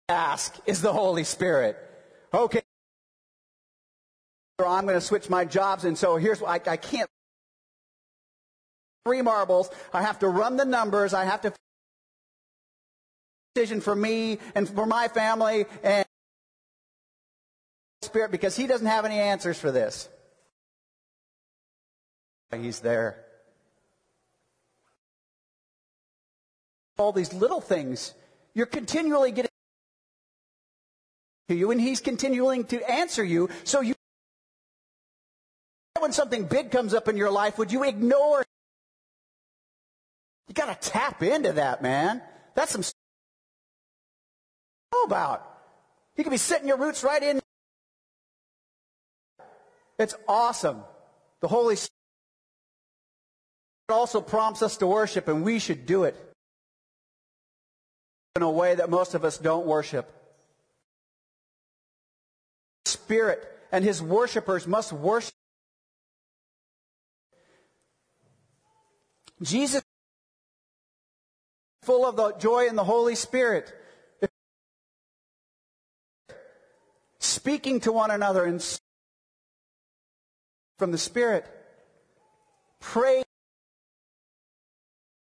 [0.09, 1.76] ask is the Holy Spirit.
[2.32, 2.62] Okay,
[4.61, 7.11] I'm going to switch my jobs, and so here's what I, I can't
[9.05, 9.68] three marbles.
[9.92, 11.12] I have to run the numbers.
[11.12, 11.52] I have to
[13.55, 16.05] decision for me and for my family and
[18.02, 20.09] spirit because he doesn't have any answers for this.
[22.52, 23.24] He's there.
[26.98, 28.14] All these little things,
[28.55, 29.50] you're continually getting
[31.48, 33.48] to you and he's continuing to answer you.
[33.64, 33.94] So you
[36.05, 38.44] when something big comes up in your life, would you ignore
[40.46, 42.20] you got to tap into that, man.
[42.55, 42.82] That's some
[44.92, 45.50] know about.
[46.14, 47.40] You could be sitting your roots right in.
[49.98, 50.82] It's awesome.
[51.40, 51.90] The Holy Spirit
[53.88, 56.14] also prompts us to worship, and we should do it
[58.36, 60.12] in a way that most of us don't worship.
[62.84, 63.42] Spirit
[63.72, 65.32] and his worshipers must worship.
[69.45, 69.82] Jesus
[71.82, 73.72] full of the joy and the Holy Spirit.
[77.18, 78.62] Speaking to one another and
[80.78, 81.47] from the Spirit.
[82.80, 83.22] Pray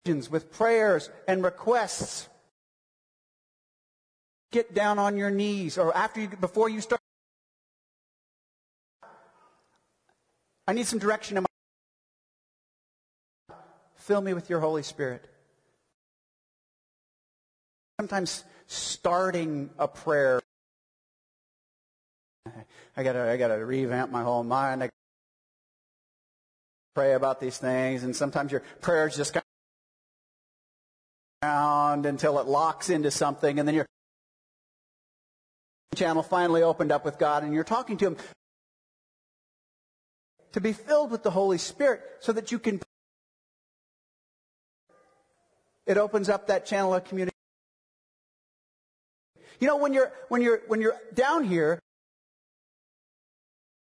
[0.06, 2.28] with prayers and requests.
[4.52, 7.00] Get down on your knees or after you, before you start.
[10.66, 11.53] I need some direction in my
[14.04, 15.24] Fill me with your Holy Spirit.
[17.98, 20.42] Sometimes starting a prayer,
[22.98, 24.82] I gotta, I gotta revamp my whole mind.
[24.84, 24.90] I
[26.94, 29.42] pray about these things, and sometimes your prayers just kind
[31.40, 33.86] of around until it locks into something, and then your
[35.94, 38.16] channel finally opened up with God, and you're talking to Him
[40.52, 42.82] to be filled with the Holy Spirit so that you can.
[45.86, 47.32] It opens up that channel of communication.
[49.60, 51.78] You know, when you're, when you're, when you're down here,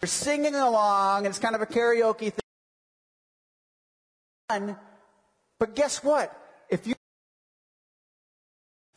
[0.02, 2.34] you're singing along, and it's kind of a karaoke
[4.49, 4.76] thing.
[5.60, 6.36] But guess what?
[6.70, 6.95] If you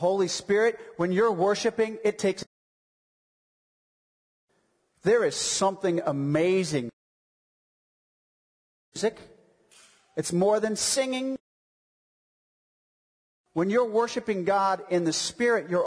[0.00, 2.44] Holy Spirit, when you're worshiping, it takes
[5.04, 6.90] there is something amazing.
[8.94, 9.18] Music.
[10.16, 11.36] It's more than singing.
[13.54, 15.86] When you're worshiping God in the Spirit, you're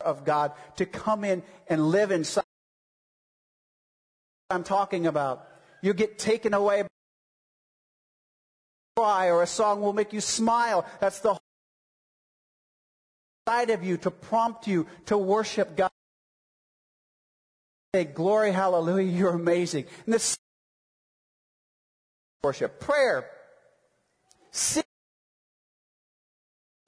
[0.00, 2.44] of God to come in and live inside.
[4.50, 5.48] I'm talking about.
[5.80, 6.88] You get taken away by
[8.96, 10.84] a cry or a song will make you smile.
[11.00, 11.38] That's the
[13.48, 15.90] side of you to prompt you to worship God.
[17.94, 19.86] Say, glory, hallelujah, you're amazing.
[20.06, 20.36] And this
[22.42, 23.26] worship, prayer,
[24.50, 24.82] sing,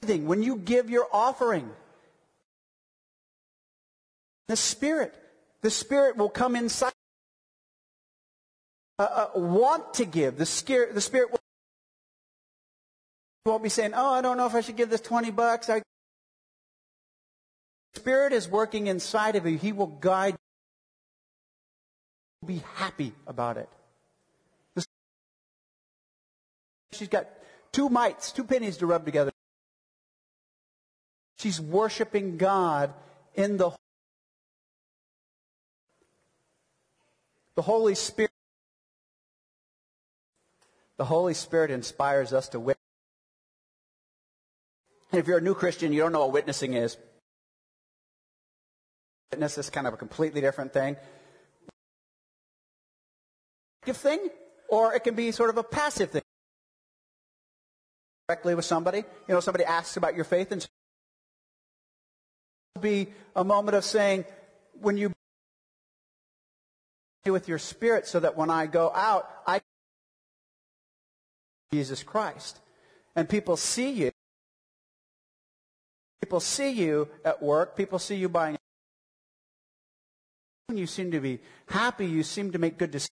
[0.04, 1.70] when you give your offering.
[4.48, 5.14] The Spirit.
[5.62, 6.92] The Spirit will come inside.
[8.98, 10.36] Uh, uh, want to give.
[10.36, 11.40] The Spirit, the Spirit will,
[13.46, 15.68] won't be saying, oh, I don't know if I should give this 20 bucks.
[15.68, 15.80] I...
[17.94, 19.58] The Spirit is working inside of you.
[19.58, 20.36] He will guide
[22.42, 22.48] you.
[22.48, 23.68] Be happy about it.
[26.92, 27.26] She's got
[27.72, 29.32] two mites, two pennies to rub together.
[31.44, 32.94] She's worshiping God
[33.34, 33.72] in the
[37.54, 38.30] The Holy Spirit
[40.96, 42.80] the Holy Spirit inspires us to witness.
[45.12, 46.96] And if you're a new Christian, you don't know what witnessing is.
[49.32, 50.96] Witness is kind of a completely different thing.
[53.82, 54.30] Active thing,
[54.70, 56.22] or it can be sort of a passive thing.
[58.28, 60.66] Directly with somebody, you know, somebody asks about your faith, and
[62.80, 64.24] be a moment of saying,
[64.80, 65.12] when you
[67.26, 69.60] with your spirit so that when I go out, I
[71.72, 72.60] Jesus Christ.
[73.16, 74.10] And people see you.
[76.20, 77.76] People see you at work.
[77.76, 78.56] People see you buying.
[80.72, 82.06] You seem to be happy.
[82.06, 83.10] You seem to make good decisions.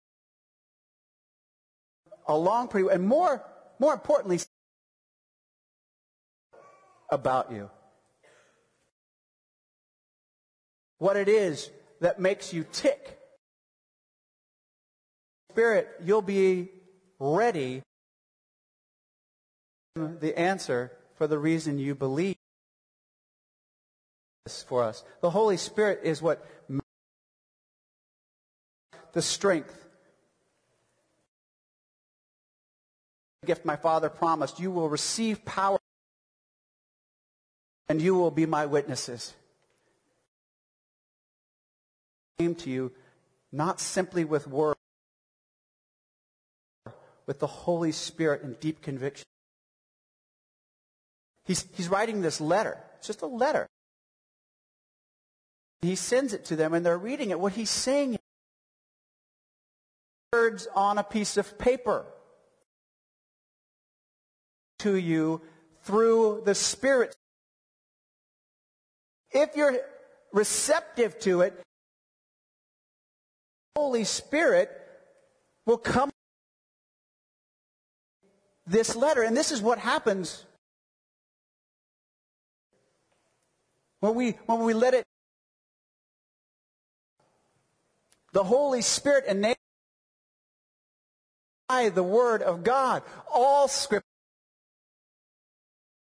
[2.28, 3.44] Along pretty, and more,
[3.80, 4.40] more importantly,
[7.12, 7.70] about you.
[11.02, 13.18] What it is that makes you tick.
[15.50, 16.70] Spirit, you'll be
[17.18, 17.82] ready
[19.96, 22.36] the answer for the reason you believe
[24.46, 25.04] this for us.
[25.22, 26.46] The Holy Spirit is what
[29.14, 29.76] the strength.
[33.48, 35.80] Gift my Father promised, you will receive power
[37.90, 39.34] and you will be my witnesses.
[42.40, 42.92] Came to you
[43.52, 44.80] not simply with words,
[47.26, 49.26] with the Holy Spirit and deep conviction.
[51.46, 52.78] He's, he's writing this letter.
[52.98, 53.68] It's just a letter.
[55.82, 57.40] He sends it to them and they're reading it.
[57.40, 58.18] What he's saying
[60.32, 62.06] words on a piece of paper
[64.80, 65.42] to you
[65.84, 67.14] through the Spirit.
[69.32, 69.78] If you're
[70.32, 71.62] receptive to it,
[73.76, 74.70] Holy Spirit
[75.66, 76.10] will come
[78.66, 79.22] this letter.
[79.22, 80.46] And this is what happens
[84.00, 85.06] when we, when we let it.
[88.34, 89.58] The Holy Spirit enables
[91.68, 93.04] by the Word of God.
[93.34, 94.06] All Scripture,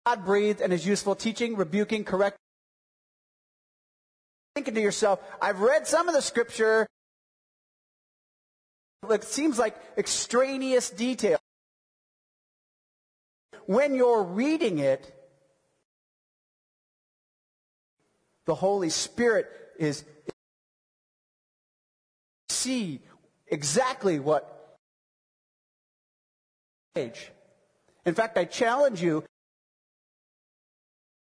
[0.05, 2.39] God breathed and is useful teaching, rebuking, correcting.
[4.55, 6.87] Thinking to yourself, I've read some of the Scripture.
[9.09, 11.39] It seems like extraneous detail.
[13.65, 15.13] When you're reading it,
[18.45, 19.47] the Holy Spirit
[19.79, 20.03] is
[22.49, 23.01] see
[23.47, 24.77] exactly what
[26.93, 27.31] page.
[28.05, 29.23] In fact, I challenge you.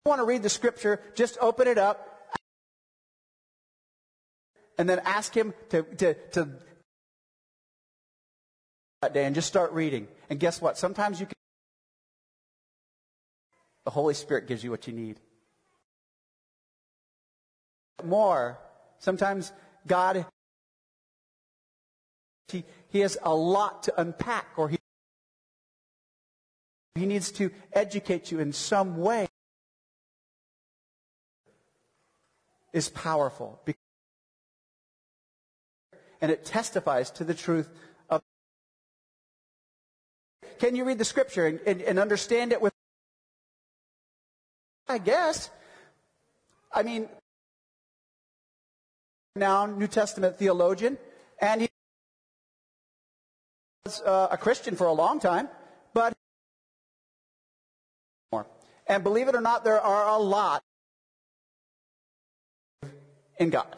[0.05, 2.11] you want to read the scripture, just open it up
[4.77, 6.49] and then ask him to, to, to
[9.05, 10.09] that day and just start reading.
[10.31, 10.79] And guess what?
[10.79, 11.35] Sometimes you can
[13.85, 15.21] the Holy Spirit gives you what you need.
[18.03, 18.59] More.
[18.99, 19.53] Sometimes
[19.87, 20.25] God
[22.49, 24.79] he, he has a lot to unpack or he
[26.95, 29.27] he needs to educate you in some way.
[32.73, 33.61] Is powerful.
[36.21, 37.69] And it testifies to the truth.
[40.59, 42.73] Can you read the scripture and, and, and understand it with.
[44.89, 45.51] I guess.
[46.73, 47.09] I mean,
[49.35, 50.99] now New Testament theologian,
[51.41, 51.69] and he
[53.85, 55.49] was uh, a Christian for a long time,
[55.95, 56.13] but
[58.87, 60.63] and believe it or not, there are a lot
[63.39, 63.75] in God.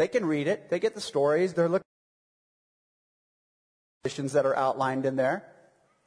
[0.00, 0.70] They can read it.
[0.70, 1.52] They get the stories.
[1.52, 1.89] They're looking
[4.04, 5.44] at that are outlined in there.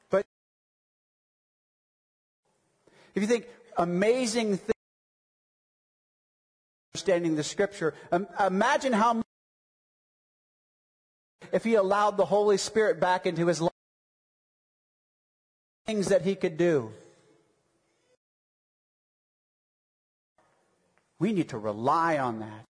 [0.09, 0.25] But
[3.13, 4.71] if you think amazing things,
[6.93, 7.93] understanding the scripture,
[8.39, 9.21] imagine how
[11.51, 13.69] if he allowed the Holy Spirit back into his life
[15.85, 16.91] things that he could do.
[21.19, 22.65] We need to rely on that.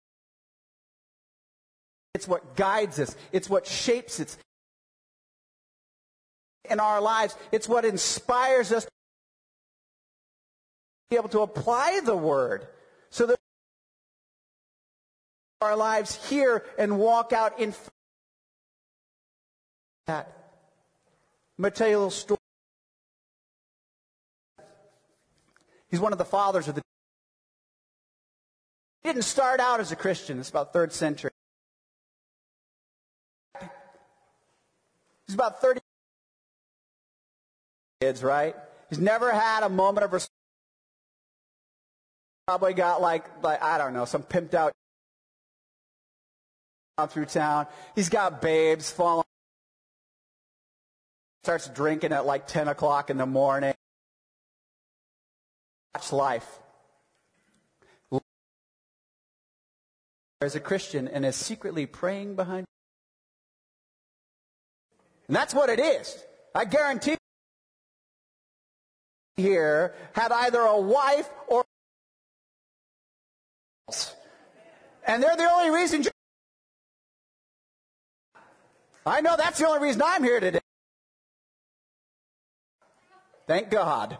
[2.13, 3.15] It's what guides us.
[3.31, 4.37] It's what shapes us
[6.69, 7.35] in our lives.
[7.51, 8.91] It's what inspires us to
[11.09, 12.67] be able to apply the word
[13.09, 13.37] so that
[15.61, 17.73] our lives here and walk out in
[20.07, 20.31] that.
[21.57, 22.39] I'm going to tell you a little story.
[25.89, 26.81] He's one of the fathers of the.
[29.03, 30.39] He didn't start out as a Christian.
[30.39, 31.31] It's about third century.
[35.27, 35.79] He's about 30
[38.03, 38.55] kids, right?
[38.89, 40.29] He's never had a moment of responsibility.
[42.47, 44.73] Probably got like, like I don't know, some pimped out
[47.09, 47.67] through town.
[47.95, 49.23] He's got babes falling.
[51.43, 53.73] Starts drinking at like 10 o'clock in the morning
[55.93, 56.59] Watch life
[60.41, 62.65] as a Christian and is secretly praying behind
[65.27, 66.17] And that's what it is.
[66.55, 67.17] I guarantee
[69.37, 71.63] here had either a wife or
[75.05, 76.03] and they're the only reason
[79.05, 80.59] I know that's the only reason I'm here today.
[83.47, 84.17] Thank God.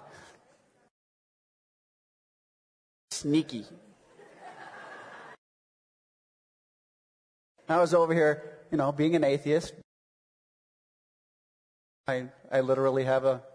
[3.11, 3.65] Sneaky.
[7.69, 9.73] I was over here, you know, being an atheist.
[12.07, 13.52] I, I literally have a, a.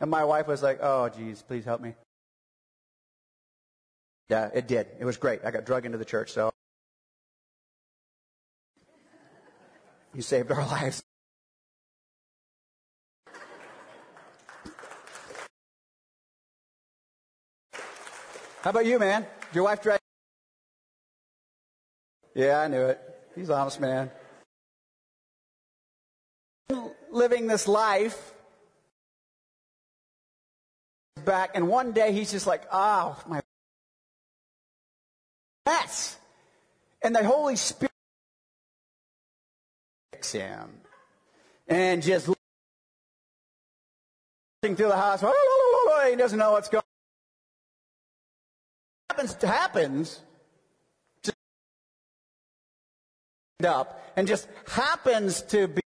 [0.00, 1.94] And my wife was like, oh, geez, please help me.
[4.28, 4.86] Yeah, it did.
[5.00, 5.40] It was great.
[5.44, 6.50] I got drug into the church, so.
[10.14, 11.02] You saved our lives.
[18.62, 19.22] How about you, man?
[19.22, 19.98] Did your wife drag?
[22.34, 23.00] Yeah, I knew it.
[23.34, 24.10] He's honest man.
[27.10, 28.34] Living this life
[31.18, 33.42] back, and one day he's just like, oh, my
[35.66, 36.16] mess.
[37.02, 37.92] And the Holy Spirit
[40.12, 40.80] fix him.
[41.68, 42.26] And just
[44.64, 45.22] through the house,
[46.10, 46.82] he doesn't know what's going
[49.10, 49.26] on.
[49.26, 50.22] happens happens
[53.64, 55.80] up and just happens to be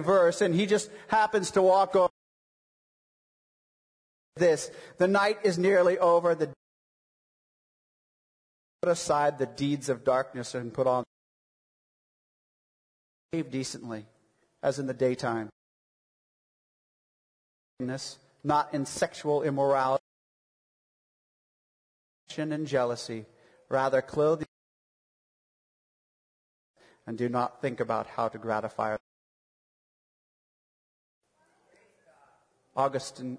[0.00, 2.10] verse and he just happens to walk over
[4.38, 4.70] this.
[4.98, 6.34] The night is nearly over.
[6.34, 6.50] The
[8.82, 11.04] put aside the deeds of darkness and put on
[13.32, 14.06] behave decently
[14.62, 15.48] as in the daytime.
[18.44, 20.02] Not in sexual immorality
[22.36, 23.26] and jealousy.
[23.68, 24.44] Rather, clothe
[27.06, 28.96] and do not think about how to gratify
[32.76, 33.38] Augustine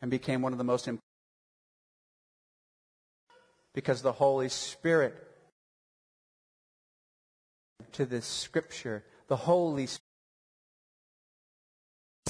[0.00, 1.02] and became one of the most important
[3.74, 5.14] because the Holy Spirit
[7.92, 10.02] to this scripture, the Holy Spirit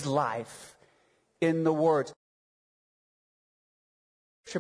[0.07, 0.77] life
[1.41, 2.13] in the words.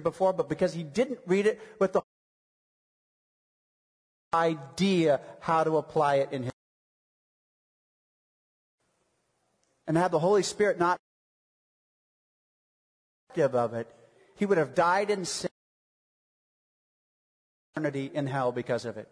[0.02, 2.02] Before, but because he didn't read it with the
[4.34, 6.52] idea how to apply it in his
[9.86, 10.98] and had the Holy Spirit not
[13.40, 13.86] of it,
[14.36, 15.50] he would have died in sin
[17.76, 19.08] eternity in hell because of it.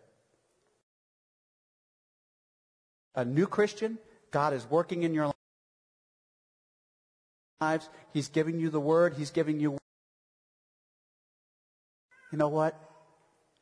[3.14, 3.99] A new Christian,
[4.31, 5.33] God is working in your
[7.61, 7.89] lives.
[8.12, 9.14] He's giving you the word.
[9.14, 9.79] He's giving you
[12.33, 12.79] you know what?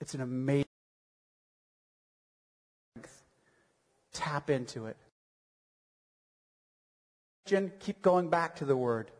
[0.01, 0.65] It's an amazing
[4.13, 4.97] tap into it.
[7.79, 9.11] Keep going back to the Word.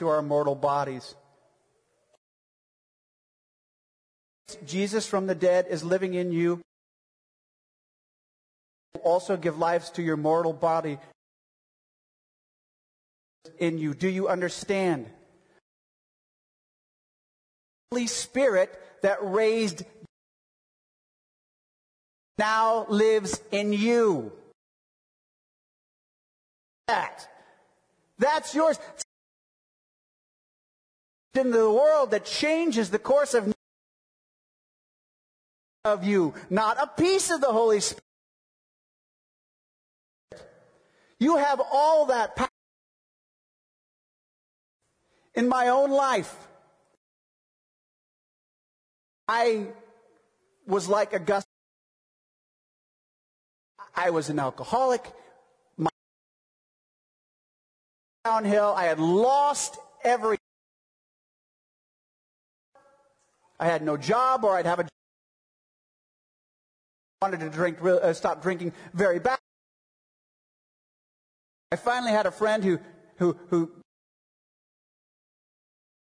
[0.00, 1.14] To our mortal bodies.
[4.64, 6.62] Jesus from the dead is living in you.
[9.02, 10.98] Also give lives to your mortal body
[13.58, 13.92] in you.
[13.92, 15.04] Do you understand?
[17.92, 18.72] Holy Spirit
[19.02, 19.82] that raised
[22.38, 24.32] now lives in you.
[26.88, 27.28] That.
[28.18, 28.78] That's yours.
[31.34, 33.52] In the world that changes the course of
[35.84, 38.04] of you, not a piece of the Holy Spirit.
[41.18, 42.48] You have all that power
[45.34, 46.34] in my own life.
[49.28, 49.68] I
[50.66, 51.46] was like Augustine.
[53.94, 55.04] I was an alcoholic.
[55.76, 55.90] My
[58.24, 58.74] downhill.
[58.76, 60.38] I had lost every.
[63.60, 64.88] I had no job, or I'd have a.
[67.20, 69.38] Wanted to drink, uh, stop drinking very bad.
[71.70, 72.80] I finally had a friend who,
[73.16, 73.70] who, who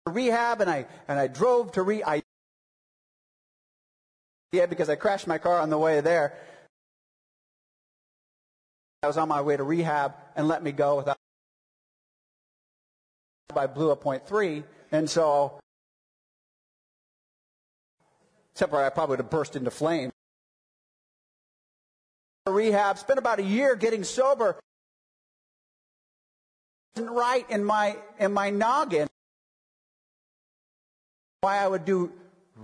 [0.07, 2.05] rehab, and I and I drove to re.
[2.05, 2.23] I
[4.53, 6.35] yeah, because I crashed my car on the way there.
[9.03, 11.17] I was on my way to rehab and let me go without.
[13.57, 15.59] I blew a point three, and so
[18.59, 20.13] except for I probably would have burst into flames.
[22.45, 24.59] Rehab, spent about a year getting sober.
[26.97, 29.07] Wasn't Right in my in my noggin.
[31.43, 32.11] why I would do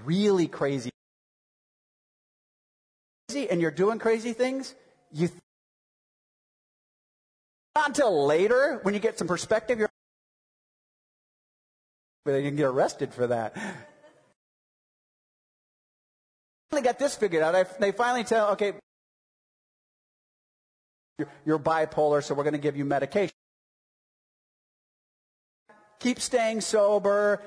[0.04, 0.90] really crazy.
[3.28, 4.74] And you're doing crazy things,
[5.12, 5.40] you th-
[7.76, 9.90] not until later when you get some perspective, you're
[12.24, 13.56] but you can get arrested for that.
[16.74, 17.54] Finally got this figured out.
[17.54, 18.72] I, they finally tell, okay,
[21.20, 23.36] you're, you're bipolar, so we're going to give you medication.
[26.00, 27.40] Keep staying sober.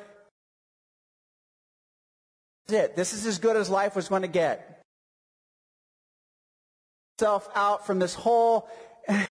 [2.67, 2.95] This is it.
[2.95, 4.81] This is as good as life was going to get.
[7.19, 8.69] Self out from this whole.
[9.09, 9.27] I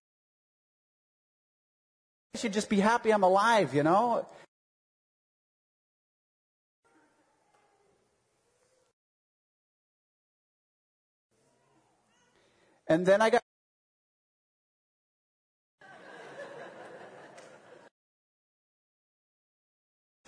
[2.35, 4.29] should just be happy I'm alive, you know?
[12.89, 13.43] And then I got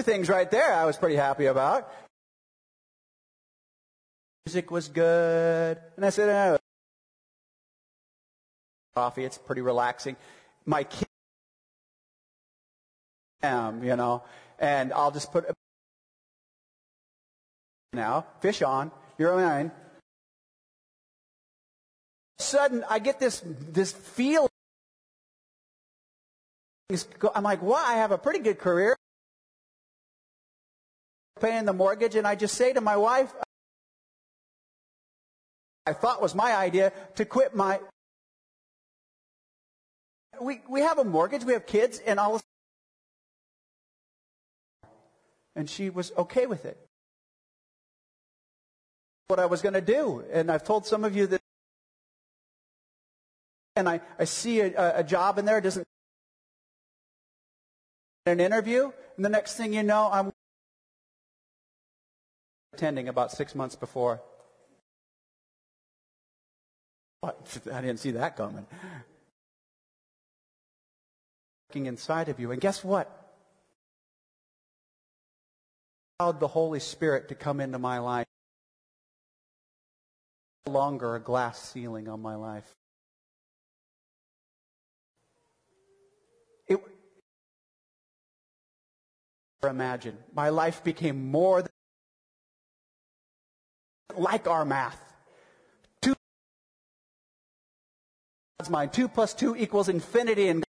[0.00, 1.92] things right there I was pretty happy about.
[4.46, 5.78] Music was good.
[5.96, 6.58] And I said, oh,
[8.94, 10.16] coffee, it's pretty relaxing.
[10.64, 11.06] My kid,
[13.42, 14.24] um, you know,
[14.58, 15.44] and I'll just put
[17.92, 19.70] now, fish on, you're mine
[22.38, 24.48] sudden I get this this feeling.
[27.34, 28.96] I'm like, well, I have a pretty good career,
[31.38, 33.30] paying the mortgage, and I just say to my wife,
[35.86, 37.80] I thought was my idea to quit my.
[40.40, 42.36] We we have a mortgage, we have kids, and all.
[42.36, 42.42] Of
[45.56, 46.78] And she was okay with it.
[49.26, 51.40] What I was going to do, and I've told some of you that
[53.78, 55.86] and I, I see a, a job in there, doesn't
[58.26, 60.32] an interview, and the next thing you know, I'm
[62.74, 64.20] attending about six months before.
[67.22, 67.32] I
[67.62, 68.66] didn't see that coming.
[71.70, 73.10] Looking inside of you, and guess what?
[76.18, 78.26] Allowed the Holy Spirit to come into my life.
[80.66, 82.74] No longer a glass ceiling on my life.
[89.66, 90.16] Imagine.
[90.34, 91.70] My life became more than
[94.16, 95.00] like our math.
[96.00, 96.14] Two
[98.58, 98.92] God's mind.
[98.92, 100.64] Two plus two equals infinity and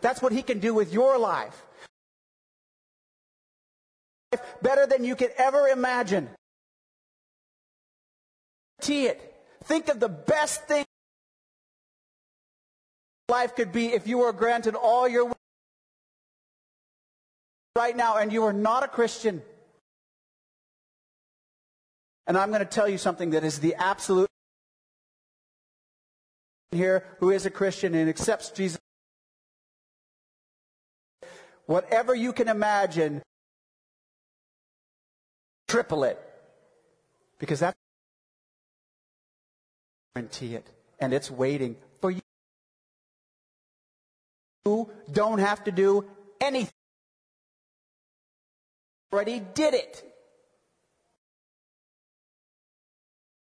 [0.00, 1.66] that's what he can do with your life.
[4.60, 6.28] Better than you could ever imagine.
[8.84, 9.34] Guarantee it.
[9.64, 10.84] Think of the best thing
[13.28, 15.32] life could be if you were granted all your
[17.76, 19.42] right now and you are not a Christian.
[22.26, 24.28] And I'm going to tell you something that is the absolute
[26.70, 28.78] here who is a Christian and accepts Jesus.
[31.66, 33.22] Whatever you can imagine,
[35.66, 36.20] triple it.
[37.38, 37.76] Because that's
[40.14, 40.66] guarantee it.
[41.00, 42.20] And it's waiting for you.
[44.64, 46.04] You don't have to do
[46.40, 46.73] anything.
[49.14, 50.02] Already did it.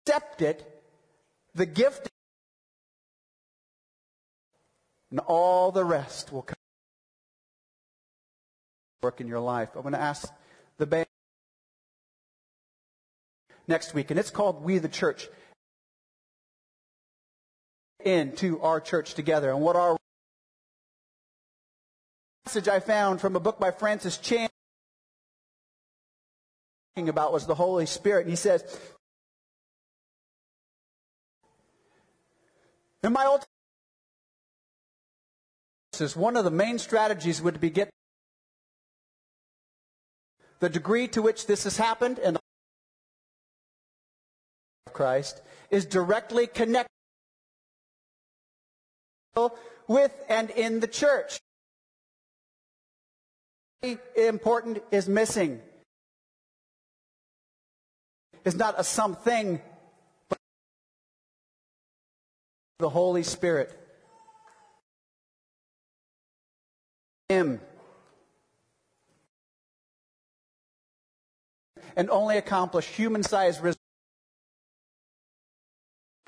[0.06, 0.82] Accept it,
[1.52, 2.08] the gift,
[5.10, 6.54] and all the rest will come.
[9.02, 9.70] Work in your life.
[9.74, 10.32] I'm going to ask
[10.76, 11.06] the band
[13.66, 15.28] next week, and it's called We the Church.
[18.04, 19.96] Into our church together, and what our
[22.44, 24.48] passage I found from a book by Francis Chan
[26.96, 28.22] about was the Holy Spirit.
[28.22, 28.64] And he says,
[33.02, 33.44] in my old
[35.92, 37.90] says one of the main strategies would be get
[40.60, 42.42] the degree to which this has happened and of
[44.92, 45.40] Christ
[45.70, 46.88] is directly connected
[49.86, 51.38] with and in the church
[54.16, 55.60] important is missing.
[58.44, 59.60] It's not a something,
[60.28, 60.38] but
[62.78, 63.76] the Holy Spirit.
[67.28, 67.60] Him.
[71.96, 73.60] And only accomplish human sized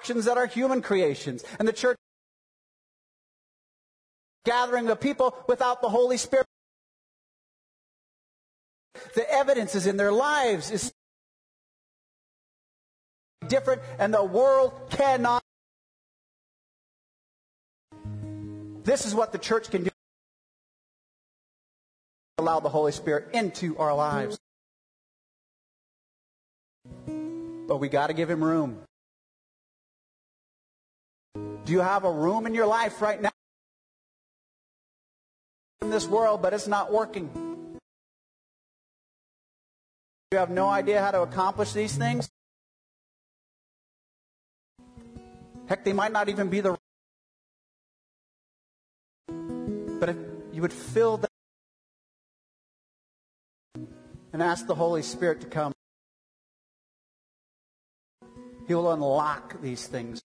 [0.00, 1.44] actions that are human creations.
[1.58, 1.96] And the church
[4.44, 6.46] gathering of people without the Holy Spirit.
[9.14, 10.92] the evidence is in their lives is
[13.50, 15.42] different, and the world cannot.
[18.84, 19.90] This is what the church can do.
[22.38, 24.38] Allow the Holy Spirit into our lives.
[27.06, 28.78] But we got to give him room.
[31.34, 33.30] Do you have a room in your life right now?
[35.82, 37.30] In this world, but it's not working.
[40.32, 42.30] You have no idea how to accomplish these things?
[45.70, 46.76] Heck, they might not even be the.
[49.28, 50.16] But if
[50.52, 51.30] you would fill that
[54.32, 55.72] and ask the Holy Spirit to come,
[58.66, 60.20] He will unlock these things.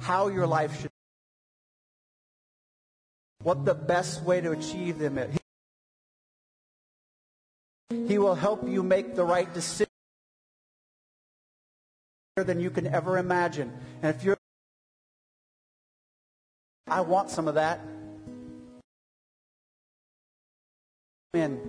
[0.00, 0.90] How your life should.
[3.42, 5.36] What the best way to achieve them is.
[8.08, 9.91] He will help you make the right decision
[12.36, 13.70] than you can ever imagine.
[14.02, 14.38] And if you're
[16.86, 17.80] I want some of that.
[21.34, 21.60] In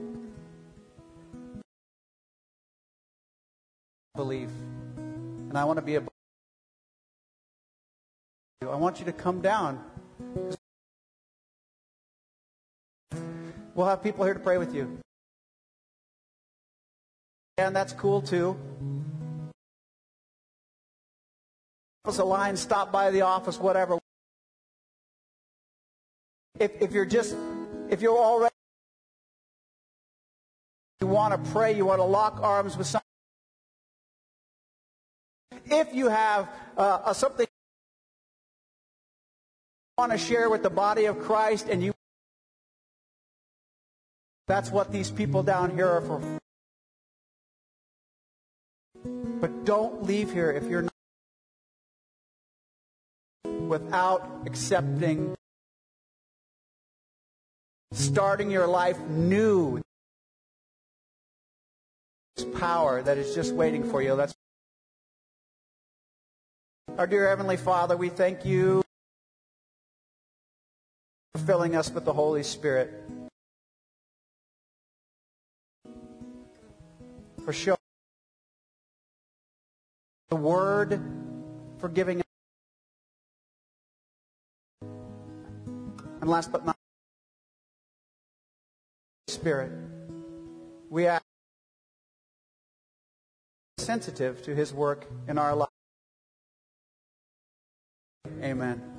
[4.15, 4.49] belief.
[4.97, 6.03] And I want to be a
[8.61, 9.83] I want you to come down.
[13.75, 14.97] We'll have people here to pray with you.
[17.57, 18.57] And that's cool too.
[22.05, 23.97] Office a line, stop by the office, whatever.
[26.59, 27.35] If, if you're just,
[27.89, 28.53] if you're already,
[30.99, 33.03] you want to pray, you want to lock arms with someone.
[35.65, 37.47] If you have uh, something
[39.97, 41.93] you want to share with the body of Christ and you
[44.47, 46.21] that's what these people down here are for.
[49.39, 50.92] But don't leave here if you're not
[53.45, 55.35] without accepting
[57.91, 59.81] starting your life new.
[62.59, 64.15] Power that is just waiting for you.
[64.15, 64.33] That's
[66.97, 68.81] our dear Heavenly Father, we thank you
[71.33, 72.93] for filling us with the Holy Spirit.
[77.43, 77.77] For showing
[80.29, 81.01] the Word,
[81.79, 82.22] for giving
[86.23, 86.77] And last but not
[89.27, 89.73] least, Spirit,
[90.89, 91.19] we are
[93.77, 95.67] sensitive to His work in our life.
[98.41, 98.92] Amen.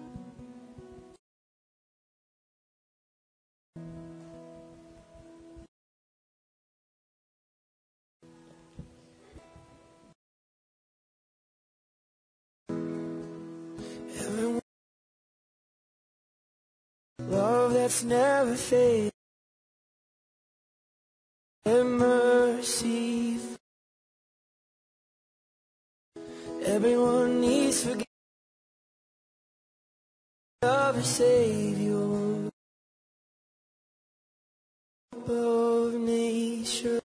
[17.85, 19.13] That's never fades,
[21.67, 23.39] and mercy.
[26.65, 28.07] Everyone needs forgiveness
[30.63, 32.49] of a Savior
[35.29, 37.01] of nature.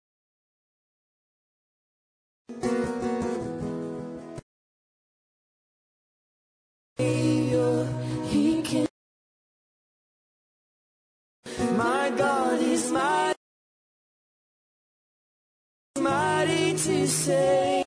[17.07, 17.85] Save.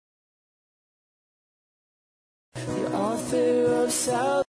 [2.53, 4.46] The author of salvation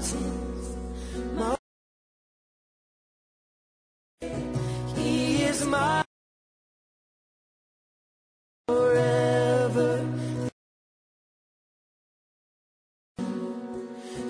[0.00, 0.76] Mountains,
[4.96, 6.02] He is my
[8.66, 10.06] forever.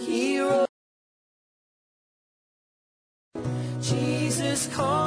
[0.01, 0.67] Hero.
[3.81, 5.00] Jesus conquered.